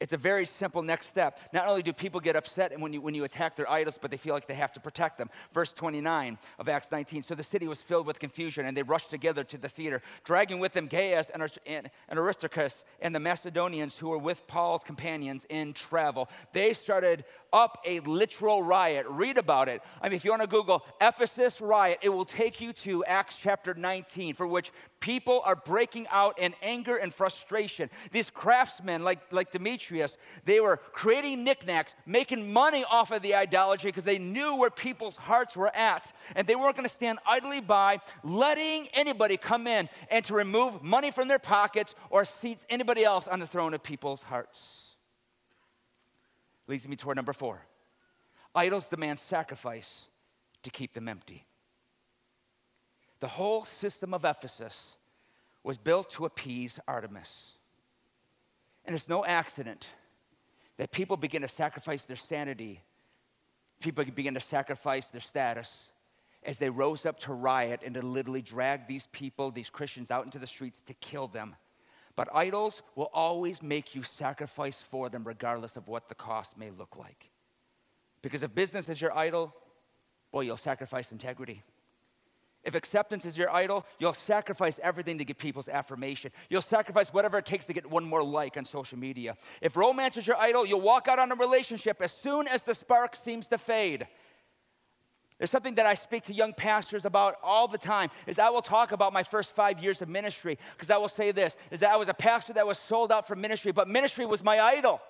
[0.04, 1.40] It's a very simple next step.
[1.54, 4.18] Not only do people get upset when you, when you attack their idols, but they
[4.18, 5.30] feel like they have to protect them.
[5.54, 7.24] Verse 29 of Acts 19.
[7.24, 10.60] So the city was filled with confusion, and they rushed together to the theater, dragging
[10.60, 15.46] with them Gaius and, and, and Aristarchus and the Macedonians who were with Paul's companions
[15.48, 16.28] in travel.
[16.52, 19.06] They started up a literal riot.
[19.08, 19.82] Read about it.
[20.02, 23.38] I mean, if you want to Google Ephesus riot, it will take you to Acts
[23.42, 27.90] chapter 19, for which people are breaking out in anger and frustration.
[28.14, 33.90] These craftsmen, like, like Demetrius, they were creating knickknacks, making money off of the idolatry
[33.90, 36.14] because they knew where people's hearts were at.
[36.38, 40.82] And they weren't going to stand idly by, letting anybody come in and to remove
[40.82, 44.96] money from their pockets or seats anybody else on the throne of people's hearts.
[46.68, 47.60] Leads me toward number four.
[48.56, 50.06] Idols demand sacrifice
[50.62, 51.46] to keep them empty.
[53.24, 54.98] The whole system of Ephesus
[55.64, 57.54] was built to appease Artemis.
[58.84, 59.88] And it's no accident
[60.76, 62.82] that people begin to sacrifice their sanity,
[63.80, 65.84] people begin to sacrifice their status
[66.44, 70.26] as they rose up to riot and to literally drag these people, these Christians, out
[70.26, 71.56] into the streets to kill them.
[72.18, 76.72] But idols will always make you sacrifice for them, regardless of what the cost may
[76.72, 77.30] look like.
[78.22, 79.56] Because if business is your idol,
[80.34, 81.64] boy, you'll sacrifice integrity.
[82.64, 86.32] If acceptance is your idol, you'll sacrifice everything to get people's affirmation.
[86.50, 89.36] You'll sacrifice whatever it takes to get one more like on social media.
[89.62, 92.74] If romance is your idol, you'll walk out on a relationship as soon as the
[92.74, 94.08] spark seems to fade.
[95.40, 98.62] It's something that I speak to young pastors about all the time is I will
[98.62, 101.92] talk about my first five years of ministry because I will say this is that
[101.92, 105.02] I was a pastor that was sold out for ministry, but ministry was my idol.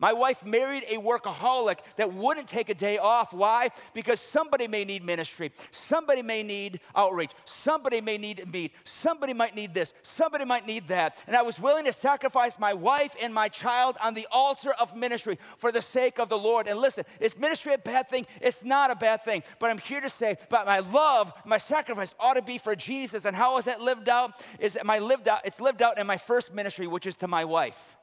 [0.00, 3.32] My wife married a workaholic that wouldn't take a day off.
[3.34, 3.68] Why?
[3.92, 5.52] Because somebody may need ministry.
[5.70, 7.32] Somebody may need outreach.
[7.44, 8.72] Somebody may need meet.
[8.84, 9.92] Somebody might need this.
[10.02, 11.16] Somebody might need that.
[11.26, 14.96] And I was willing to sacrifice my wife and my child on the altar of
[14.96, 16.66] ministry for the sake of the Lord.
[16.66, 18.26] And listen, is ministry a bad thing?
[18.40, 19.42] It's not a bad thing.
[19.58, 23.26] But I'm here to say, but my love, my sacrifice ought to be for Jesus.
[23.26, 24.32] And how is that lived out?
[24.58, 25.40] Is that my lived out?
[25.44, 27.99] It's lived out in my first ministry, which is to my wife.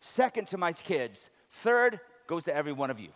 [0.00, 1.30] Second to my kids.
[1.62, 3.10] Third goes to every one of you.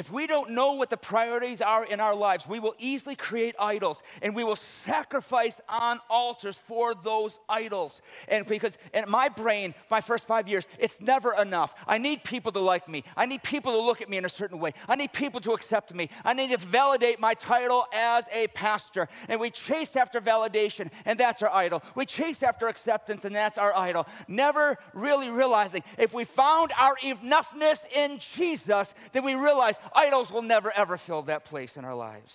[0.00, 3.54] If we don't know what the priorities are in our lives, we will easily create
[3.60, 8.00] idols and we will sacrifice on altars for those idols.
[8.26, 11.74] And because in my brain, my first five years, it's never enough.
[11.86, 13.04] I need people to like me.
[13.14, 14.72] I need people to look at me in a certain way.
[14.88, 16.08] I need people to accept me.
[16.24, 19.06] I need to validate my title as a pastor.
[19.28, 21.82] And we chase after validation, and that's our idol.
[21.94, 24.06] We chase after acceptance, and that's our idol.
[24.28, 30.42] Never really realizing if we found our enoughness in Jesus, then we realize Idols will
[30.42, 32.34] never, ever fill that place in our lives.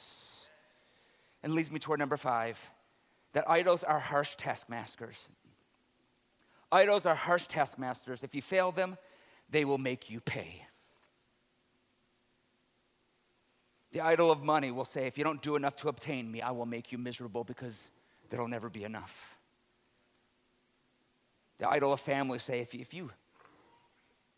[1.44, 2.60] And leads me toward number five
[3.34, 5.18] that idols are harsh taskmasters.
[6.72, 8.24] Idols are harsh taskmasters.
[8.24, 8.98] If you fail them,
[9.50, 10.66] they will make you pay.
[13.92, 16.52] The idol of money will say, if you don't do enough to obtain me, I
[16.52, 17.90] will make you miserable because
[18.30, 19.38] there'll never be enough.
[21.60, 23.12] The idol of family say, if you, if you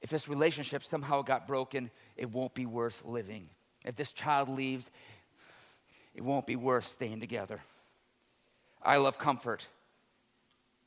[0.02, 3.50] if this relationship somehow got broken, it won't be worth living.
[3.86, 4.90] If this child leaves,
[6.14, 7.62] it won't be worth staying together.
[8.82, 9.66] I love comfort.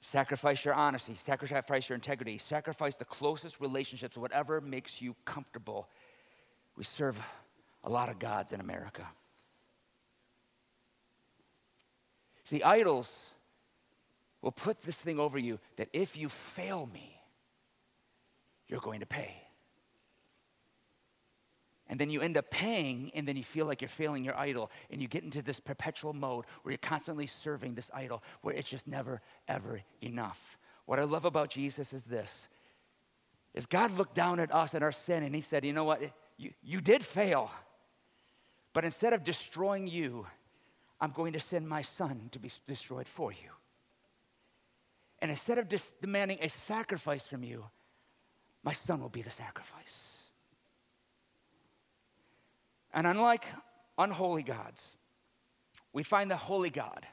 [0.00, 5.88] Sacrifice your honesty, sacrifice your integrity, sacrifice the closest relationships, whatever makes you comfortable.
[6.76, 7.18] We serve
[7.84, 9.06] a lot of gods in America.
[12.44, 13.14] See, idols
[14.40, 17.19] will put this thing over you that if you fail me,
[18.70, 19.34] you're going to pay.
[21.88, 24.70] And then you end up paying, and then you feel like you're failing your idol,
[24.90, 28.68] and you get into this perpetual mode where you're constantly serving this idol, where it's
[28.68, 30.56] just never, ever enough.
[30.86, 32.48] What I love about Jesus is this
[33.52, 36.00] is God looked down at us and our sin, and He said, You know what?
[36.36, 37.50] You, you did fail.
[38.72, 40.28] But instead of destroying you,
[41.00, 43.50] I'm going to send my son to be destroyed for you.
[45.18, 47.64] And instead of just demanding a sacrifice from you,
[48.62, 50.18] my son will be the sacrifice.
[52.92, 53.44] And unlike
[53.98, 54.86] unholy gods,
[55.92, 57.06] we find the holy God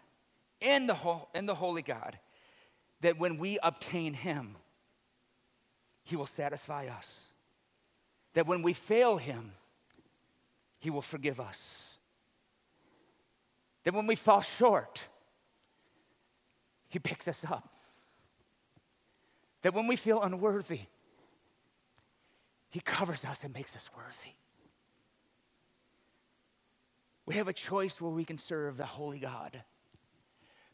[0.59, 2.17] in the, ho- in the holy God
[3.01, 4.55] that when we obtain him,
[6.03, 7.21] he will satisfy us.
[8.33, 9.51] That when we fail him,
[10.79, 11.97] he will forgive us.
[13.83, 15.01] That when we fall short,
[16.87, 17.71] he picks us up.
[19.61, 20.81] That when we feel unworthy,
[22.77, 24.35] he covers us and makes us worthy.
[27.25, 29.63] We have a choice where we can serve the holy God,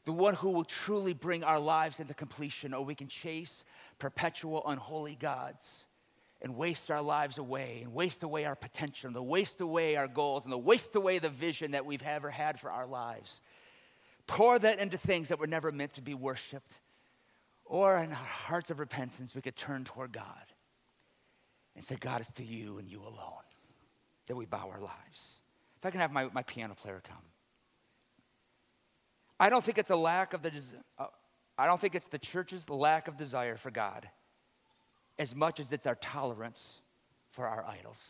[0.03, 3.63] the one who will truly bring our lives into completion, or we can chase
[3.99, 5.85] perpetual unholy gods
[6.41, 10.43] and waste our lives away and waste away our potential and waste away our goals
[10.43, 13.39] and the waste away the vision that we've ever had for our lives.
[14.27, 16.73] Pour that into things that were never meant to be worshiped.
[17.63, 20.52] Or in our hearts of repentance, we could turn toward God
[21.75, 23.43] and say, God, it's to you and you alone
[24.27, 25.39] that we bow our lives.
[25.77, 27.17] If I can have my, my piano player come.
[29.39, 30.51] I don't think it's a lack of the,
[30.97, 31.07] uh,
[31.57, 34.07] I don't think it's the church's lack of desire for God
[35.19, 36.79] as much as it's our tolerance
[37.31, 38.01] for our idols.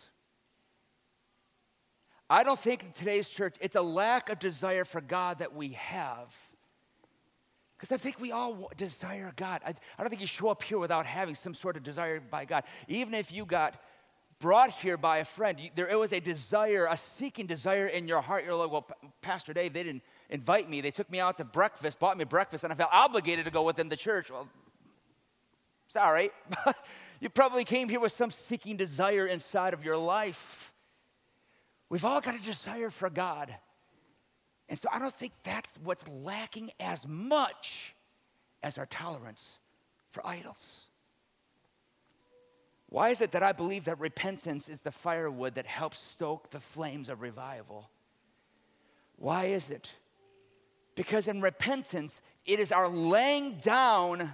[2.29, 5.69] I don't think in today's church it's a lack of desire for God that we
[5.69, 6.35] have
[7.83, 9.59] because I think we all desire God.
[9.65, 12.45] I, I don't think you show up here without having some sort of desire by
[12.45, 12.63] God.
[12.87, 13.75] Even if you got
[14.39, 18.21] brought here by a friend, you, there was a desire, a seeking desire in your
[18.21, 18.45] heart.
[18.45, 18.87] You're like, well,
[19.21, 20.79] Pastor Dave, they didn't invite me.
[20.79, 23.63] They took me out to breakfast, bought me breakfast, and I felt obligated to go
[23.63, 24.31] with them to church.
[24.31, 24.47] Well,
[25.87, 26.31] sorry,
[26.63, 26.77] but
[27.19, 30.71] you probably came here with some seeking desire inside of your life.
[31.89, 33.53] We've all got a desire for God.
[34.73, 37.93] And so I don't think that's what's lacking as much
[38.63, 39.59] as our tolerance
[40.09, 40.87] for idols.
[42.89, 46.59] Why is it that I believe that repentance is the firewood that helps stoke the
[46.59, 47.87] flames of revival?
[49.17, 49.91] Why is it?
[50.95, 54.33] Because in repentance, it is our laying down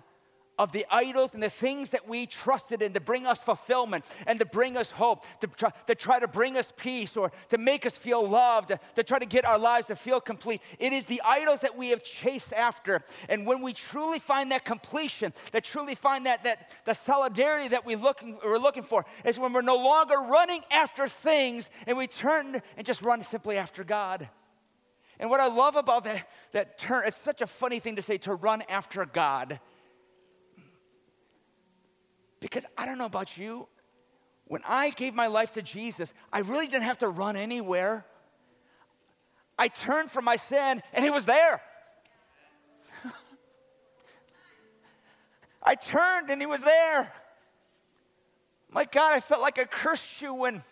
[0.60, 4.38] of the idols and the things that we trusted in to bring us fulfillment and
[4.38, 7.86] to bring us hope, to try to, try to bring us peace or to make
[7.86, 10.62] us feel loved, to, to try to get our lives to feel complete.
[10.78, 13.02] It is the idols that we have chased after.
[13.30, 17.86] And when we truly find that completion, that truly find that, that the solidarity that
[17.86, 22.08] we looking, we're looking for, is when we're no longer running after things and we
[22.08, 24.28] turn and just run simply after God.
[25.20, 28.18] And what I love about that, that turn, it's such a funny thing to say
[28.20, 29.60] to run after God.
[32.40, 33.68] Because I don't know about you,
[34.46, 38.06] when I gave my life to Jesus, I really didn't have to run anywhere.
[39.58, 41.62] I turned from my sin and He was there.
[45.64, 47.14] I turned and He was there.
[48.72, 50.64] My God, I felt like I cursed you when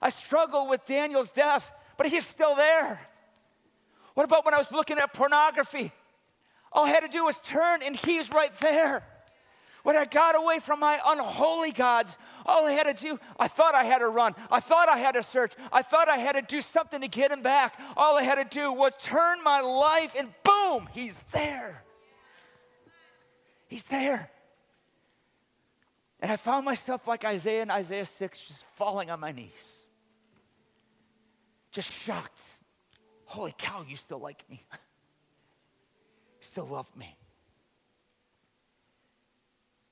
[0.00, 3.00] I struggled with Daniel's death, but He's still there.
[4.14, 5.92] What about when I was looking at pornography?
[6.70, 9.04] All I had to do was turn and He's right there.
[9.82, 12.16] When I got away from my unholy gods,
[12.46, 14.34] all I had to do, I thought I had to run.
[14.50, 15.54] I thought I had to search.
[15.72, 17.78] I thought I had to do something to get him back.
[17.96, 21.82] All I had to do was turn my life, and boom, he's there.
[23.66, 24.30] He's there.
[26.20, 29.76] And I found myself like Isaiah in Isaiah 6, just falling on my knees.
[31.72, 32.42] Just shocked.
[33.24, 34.62] Holy cow, you still like me.
[36.40, 37.16] still love me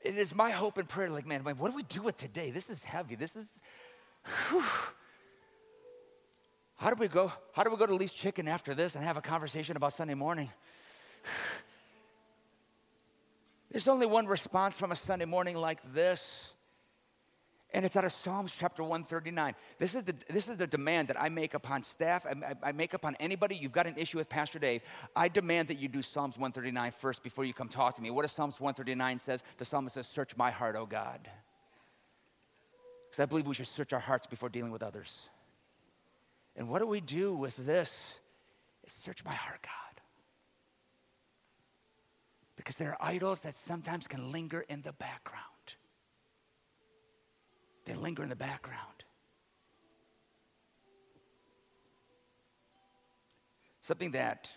[0.02, 2.50] it is my hope and prayer like, man, what do we do with today?
[2.50, 3.14] This is heavy.
[3.14, 3.50] This is,
[4.48, 4.64] whew.
[6.76, 7.30] How do we go?
[7.52, 10.14] How do we go to Lee's Chicken after this and have a conversation about Sunday
[10.14, 10.48] morning?
[13.70, 16.52] There's only one response from a Sunday morning like this.
[17.72, 19.54] And it's out of Psalms chapter 139.
[19.78, 22.94] This is the, this is the demand that I make upon staff, I, I, make
[22.94, 23.54] upon anybody.
[23.54, 24.82] You've got an issue with Pastor Dave.
[25.14, 28.10] I demand that you do Psalms 139 first before you come talk to me.
[28.10, 29.44] What does Psalms 139 says?
[29.58, 31.28] The psalmist says, Search my heart, O God.
[33.08, 35.28] Because I believe we should search our hearts before dealing with others.
[36.56, 38.18] And what do we do with this?
[38.84, 40.02] Is search my heart, God.
[42.56, 45.44] Because there are idols that sometimes can linger in the background.
[47.84, 49.04] They linger in the background.
[53.82, 54.50] Something that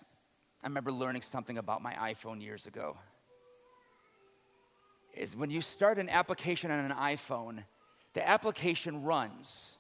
[0.63, 2.97] I remember learning something about my iPhone years ago
[5.15, 7.63] is when you start an application on an iPhone,
[8.13, 9.77] the application runs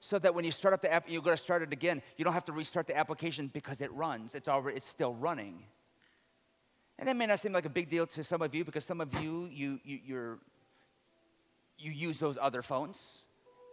[0.00, 2.02] so that when you start up the app, you're going to start it again.
[2.16, 4.34] You don't have to restart the application because it runs.
[4.34, 5.64] It's already it's still running.
[6.98, 9.00] And that may not seem like a big deal to some of you because some
[9.00, 10.38] of you, you, you you're,
[11.78, 13.00] you use those other phones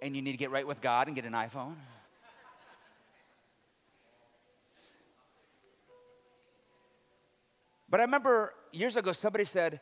[0.01, 1.75] and you need to get right with God and get an iPhone.
[7.89, 9.79] But I remember years ago somebody said,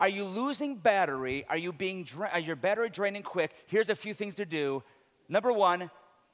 [0.00, 1.46] Are you losing battery?
[1.48, 3.52] Are you being dra- are your battery draining quick?
[3.68, 4.82] Here's a few things to do.
[5.28, 5.88] Number one,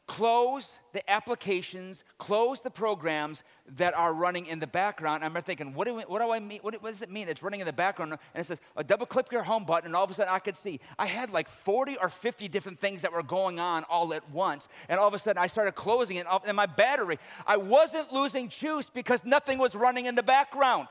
[0.07, 3.43] close the applications, close the programs
[3.77, 5.25] that are running in the background.
[5.25, 6.59] I'm thinking, what do, we, what do I mean?
[6.61, 7.29] What, what, does it mean?
[7.29, 8.13] It's running in the background.
[8.13, 10.57] And it says, double click your home button, and all of a sudden I could
[10.57, 10.79] see.
[10.99, 14.69] I had like 40 or 50 different things that were going on all at once.
[14.89, 16.27] And all of a sudden I started closing it.
[16.47, 20.89] And my battery, I wasn't losing juice because nothing was running in the background.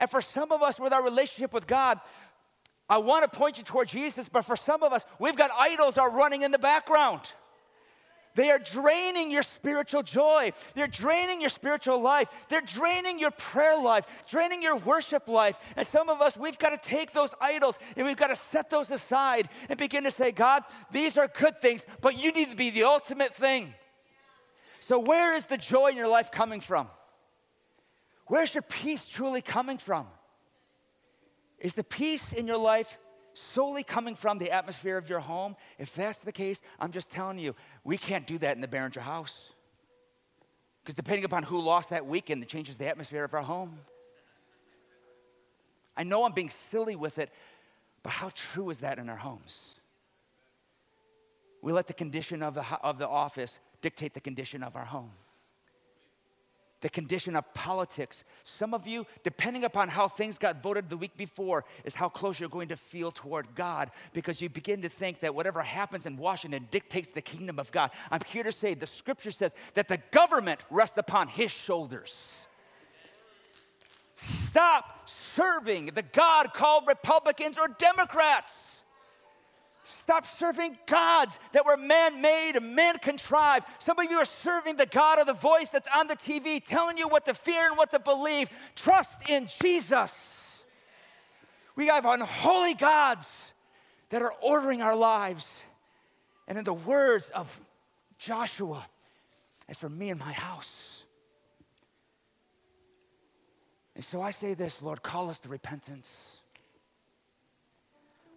[0.00, 2.00] And for some of us with our relationship with God,
[2.88, 5.98] I want to point you toward Jesus, but for some of us, we've got idols
[5.98, 7.32] are running in the background.
[8.38, 10.52] They are draining your spiritual joy.
[10.76, 12.28] They're draining your spiritual life.
[12.48, 15.58] They're draining your prayer life, draining your worship life.
[15.74, 18.70] And some of us, we've got to take those idols and we've got to set
[18.70, 20.62] those aside and begin to say, God,
[20.92, 23.74] these are good things, but you need to be the ultimate thing.
[24.78, 26.86] So, where is the joy in your life coming from?
[28.28, 30.06] Where's your peace truly coming from?
[31.58, 32.98] Is the peace in your life
[33.40, 35.56] solely coming from the atmosphere of your home?
[35.78, 39.00] If that's the case, I'm just telling you, we can't do that in the Behringer
[39.00, 39.52] house.
[40.82, 43.78] Because depending upon who lost that weekend, it changes the atmosphere of our home.
[45.96, 47.30] I know I'm being silly with it,
[48.02, 49.74] but how true is that in our homes?
[51.60, 55.10] We let the condition of the, of the office dictate the condition of our home
[56.80, 58.24] the condition of politics.
[58.42, 62.38] Some of you, depending upon how things got voted the week before, is how close
[62.38, 66.16] you're going to feel toward God because you begin to think that whatever happens in
[66.16, 67.90] Washington dictates the kingdom of God.
[68.10, 72.14] I'm here to say the scripture says that the government rests upon his shoulders.
[74.14, 78.67] Stop serving the God called Republicans or Democrats.
[79.88, 83.66] Stop serving gods that were man made man contrived.
[83.78, 86.98] Some of you are serving the God of the voice that's on the TV telling
[86.98, 88.48] you what to fear and what to believe.
[88.74, 90.12] Trust in Jesus.
[91.76, 93.28] We have unholy gods
[94.10, 95.46] that are ordering our lives.
[96.46, 97.60] And in the words of
[98.18, 98.86] Joshua,
[99.68, 101.04] as for me and my house.
[103.94, 106.08] And so I say this, Lord, call us to repentance.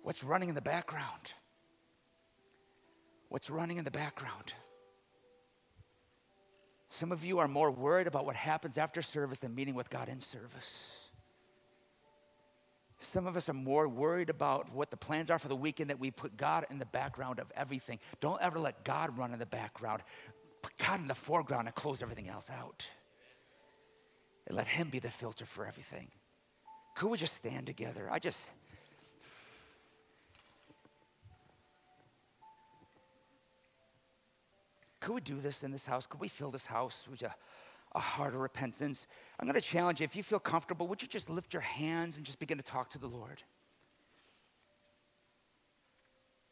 [0.04, 1.34] What's running in the background?
[3.32, 4.54] What's running in the background.
[6.90, 10.10] Some of you are more worried about what happens after service than meeting with God
[10.10, 11.08] in service.
[13.00, 16.00] Some of us are more worried about what the plans are for the weekend that
[16.00, 18.00] we put God in the background of everything.
[18.20, 20.04] Don't ever let God run in the background.
[20.62, 22.86] Put God in the foreground and close everything else out.
[24.46, 26.10] And let Him be the filter for everything.
[26.98, 28.10] Could we just stand together?
[28.12, 28.40] I just.
[35.02, 36.06] Could we do this in this house?
[36.06, 37.34] Could we fill this house with a,
[37.94, 39.08] a heart of repentance?
[39.40, 40.06] I'm going to challenge you.
[40.06, 42.92] If you feel comfortable, would you just lift your hands and just begin to talk
[42.92, 43.42] to the Lord?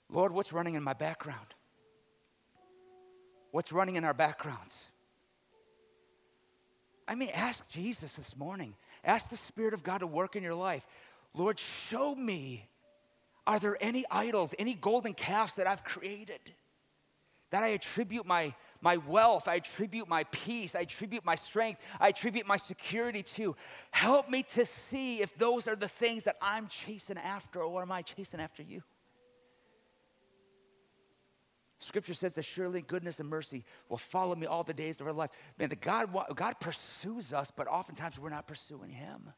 [0.09, 1.53] Lord, what's running in my background?
[3.51, 4.87] What's running in our backgrounds?
[7.07, 8.73] I mean, ask Jesus this morning.
[9.03, 10.85] Ask the Spirit of God to work in your life.
[11.35, 12.67] Lord, show me
[13.45, 16.39] are there any idols, any golden calves that I've created?
[17.51, 22.09] That I attribute my, my wealth, I attribute my peace, I attribute my strength, I
[22.09, 23.55] attribute my security to.
[23.91, 27.91] Help me to see if those are the things that I'm chasing after, or am
[27.91, 28.83] I chasing after you?
[31.79, 35.13] Scripture says that surely goodness and mercy will follow me all the days of our
[35.13, 35.29] life.
[35.57, 39.31] Man, the God, God pursues us, but oftentimes we're not pursuing Him.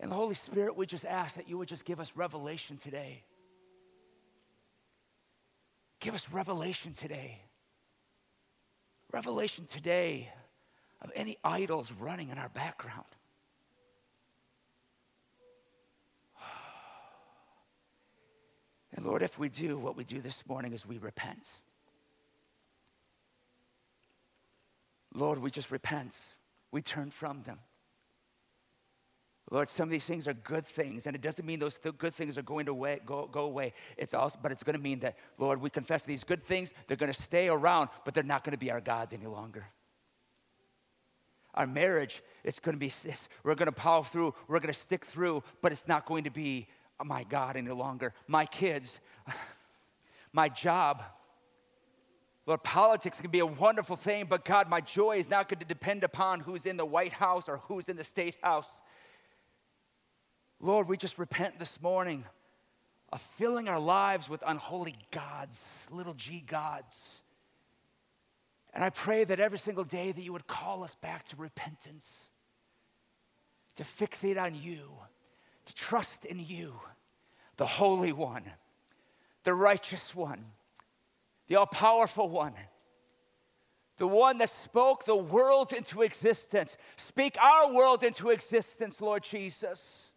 [0.00, 3.22] And the Holy Spirit, we just ask that you would just give us revelation today.
[6.00, 7.42] Give us revelation today.
[9.12, 10.30] Revelation today
[11.02, 13.04] of any idols running in our background.
[18.92, 21.46] And Lord, if we do, what we do this morning is we repent.
[25.14, 26.16] Lord, we just repent.
[26.72, 27.58] We turn from them.
[29.50, 32.14] Lord, some of these things are good things, and it doesn't mean those th- good
[32.14, 33.72] things are going to way, go, go away.
[33.96, 36.96] It's also, but it's going to mean that, Lord, we confess these good things, they're
[36.96, 39.66] going to stay around, but they're not going to be our gods any longer.
[41.54, 42.92] Our marriage, it's going to be,
[43.42, 46.30] we're going to power through, we're going to stick through, but it's not going to
[46.30, 46.68] be
[47.04, 48.14] my God any longer.
[48.28, 49.00] My kids,
[50.32, 51.02] my job.
[52.46, 55.66] Lord, politics can be a wonderful thing, but God, my joy is not going to
[55.66, 58.80] depend upon who's in the White House or who's in the State House.
[60.60, 62.24] Lord, we just repent this morning
[63.12, 67.20] of filling our lives with unholy gods, little g gods.
[68.72, 72.06] And I pray that every single day that you would call us back to repentance,
[73.76, 74.90] to fixate on you
[75.70, 76.74] to trust in you,
[77.56, 78.44] the Holy One,
[79.44, 80.44] the righteous one,
[81.46, 82.54] the all powerful one,
[83.98, 86.76] the one that spoke the world into existence.
[86.96, 90.09] Speak our world into existence, Lord Jesus.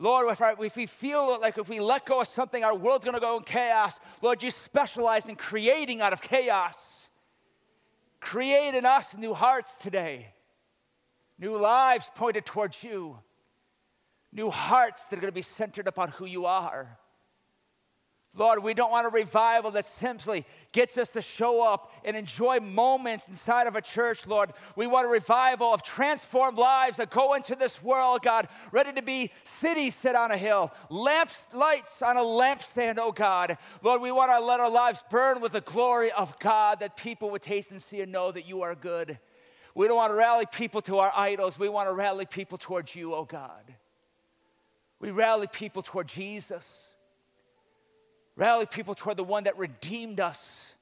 [0.00, 3.04] Lord, if, our, if, we feel like if we let go of something, our world's
[3.04, 6.76] gonna go in chaos, Lord, you specialize in creating out of chaos.
[8.18, 10.34] Create in us new hearts today,
[11.38, 13.18] new lives pointed towards you
[14.32, 16.98] new hearts that are going to be centered upon who you are.
[18.36, 22.60] Lord, we don't want a revival that simply gets us to show up and enjoy
[22.60, 24.52] moments inside of a church, Lord.
[24.76, 29.02] We want a revival of transformed lives that go into this world, God, ready to
[29.02, 33.58] be cities set on a hill, lamps, lights on a lampstand, oh God.
[33.82, 37.30] Lord, we want to let our lives burn with the glory of God that people
[37.30, 39.18] would taste and see and know that you are good.
[39.74, 41.58] We don't want to rally people to our idols.
[41.58, 43.74] We want to rally people towards you, oh God.
[45.00, 46.89] We rally people toward Jesus.
[48.36, 50.74] Rally people toward the one that redeemed us,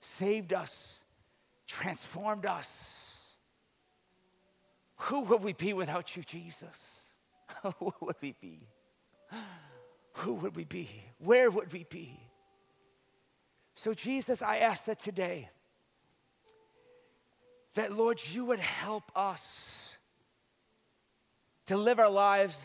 [0.00, 0.94] saved us,
[1.66, 2.70] transformed us.
[4.96, 6.76] Who would we be without you, Jesus?
[7.78, 8.66] Who would we be?
[10.14, 10.88] Who would we be?
[11.18, 12.18] Where would we be?
[13.74, 15.50] So, Jesus, I ask that today,
[17.74, 19.86] that Lord, you would help us
[21.66, 22.58] to live our lives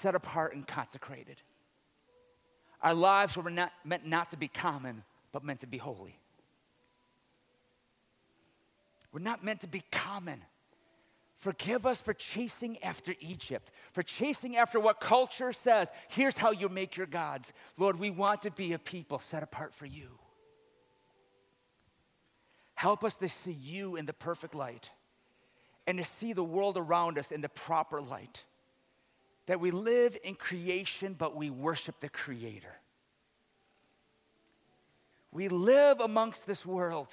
[0.00, 1.36] set apart and consecrated.
[2.82, 6.18] Our lives were not, meant not to be common, but meant to be holy.
[9.12, 10.42] We're not meant to be common.
[11.36, 15.90] Forgive us for chasing after Egypt, for chasing after what culture says.
[16.08, 17.52] Here's how you make your gods.
[17.76, 20.08] Lord, we want to be a people set apart for you.
[22.74, 24.90] Help us to see you in the perfect light
[25.86, 28.44] and to see the world around us in the proper light
[29.46, 32.74] that we live in creation, but we worship the Creator.
[35.32, 37.08] We live amongst this world,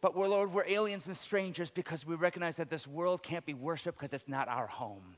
[0.00, 3.54] but we're, Lord, we're aliens and strangers because we recognize that this world can't be
[3.54, 5.16] worshiped because it's not our home.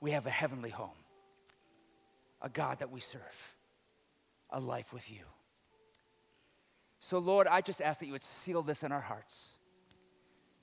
[0.00, 0.90] We have a heavenly home,
[2.42, 3.20] a God that we serve,
[4.50, 5.22] a life with you.
[7.00, 9.54] So, Lord, I just ask that you would seal this in our hearts,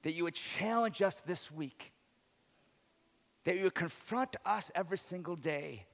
[0.04, 1.92] that you would challenge us this week
[3.48, 5.86] that you would confront us every single day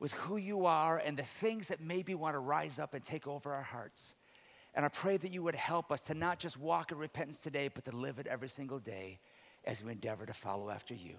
[0.00, 3.26] with who you are and the things that maybe want to rise up and take
[3.26, 4.14] over our hearts.
[4.74, 7.68] And I pray that you would help us to not just walk in repentance today,
[7.68, 9.18] but to live it every single day
[9.66, 11.16] as we endeavor to follow after you.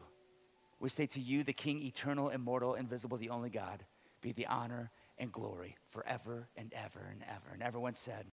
[0.79, 3.85] We say to you, the King, eternal, immortal, invisible, the only God,
[4.21, 7.53] be the honor and glory forever and ever and ever.
[7.53, 8.25] And everyone said,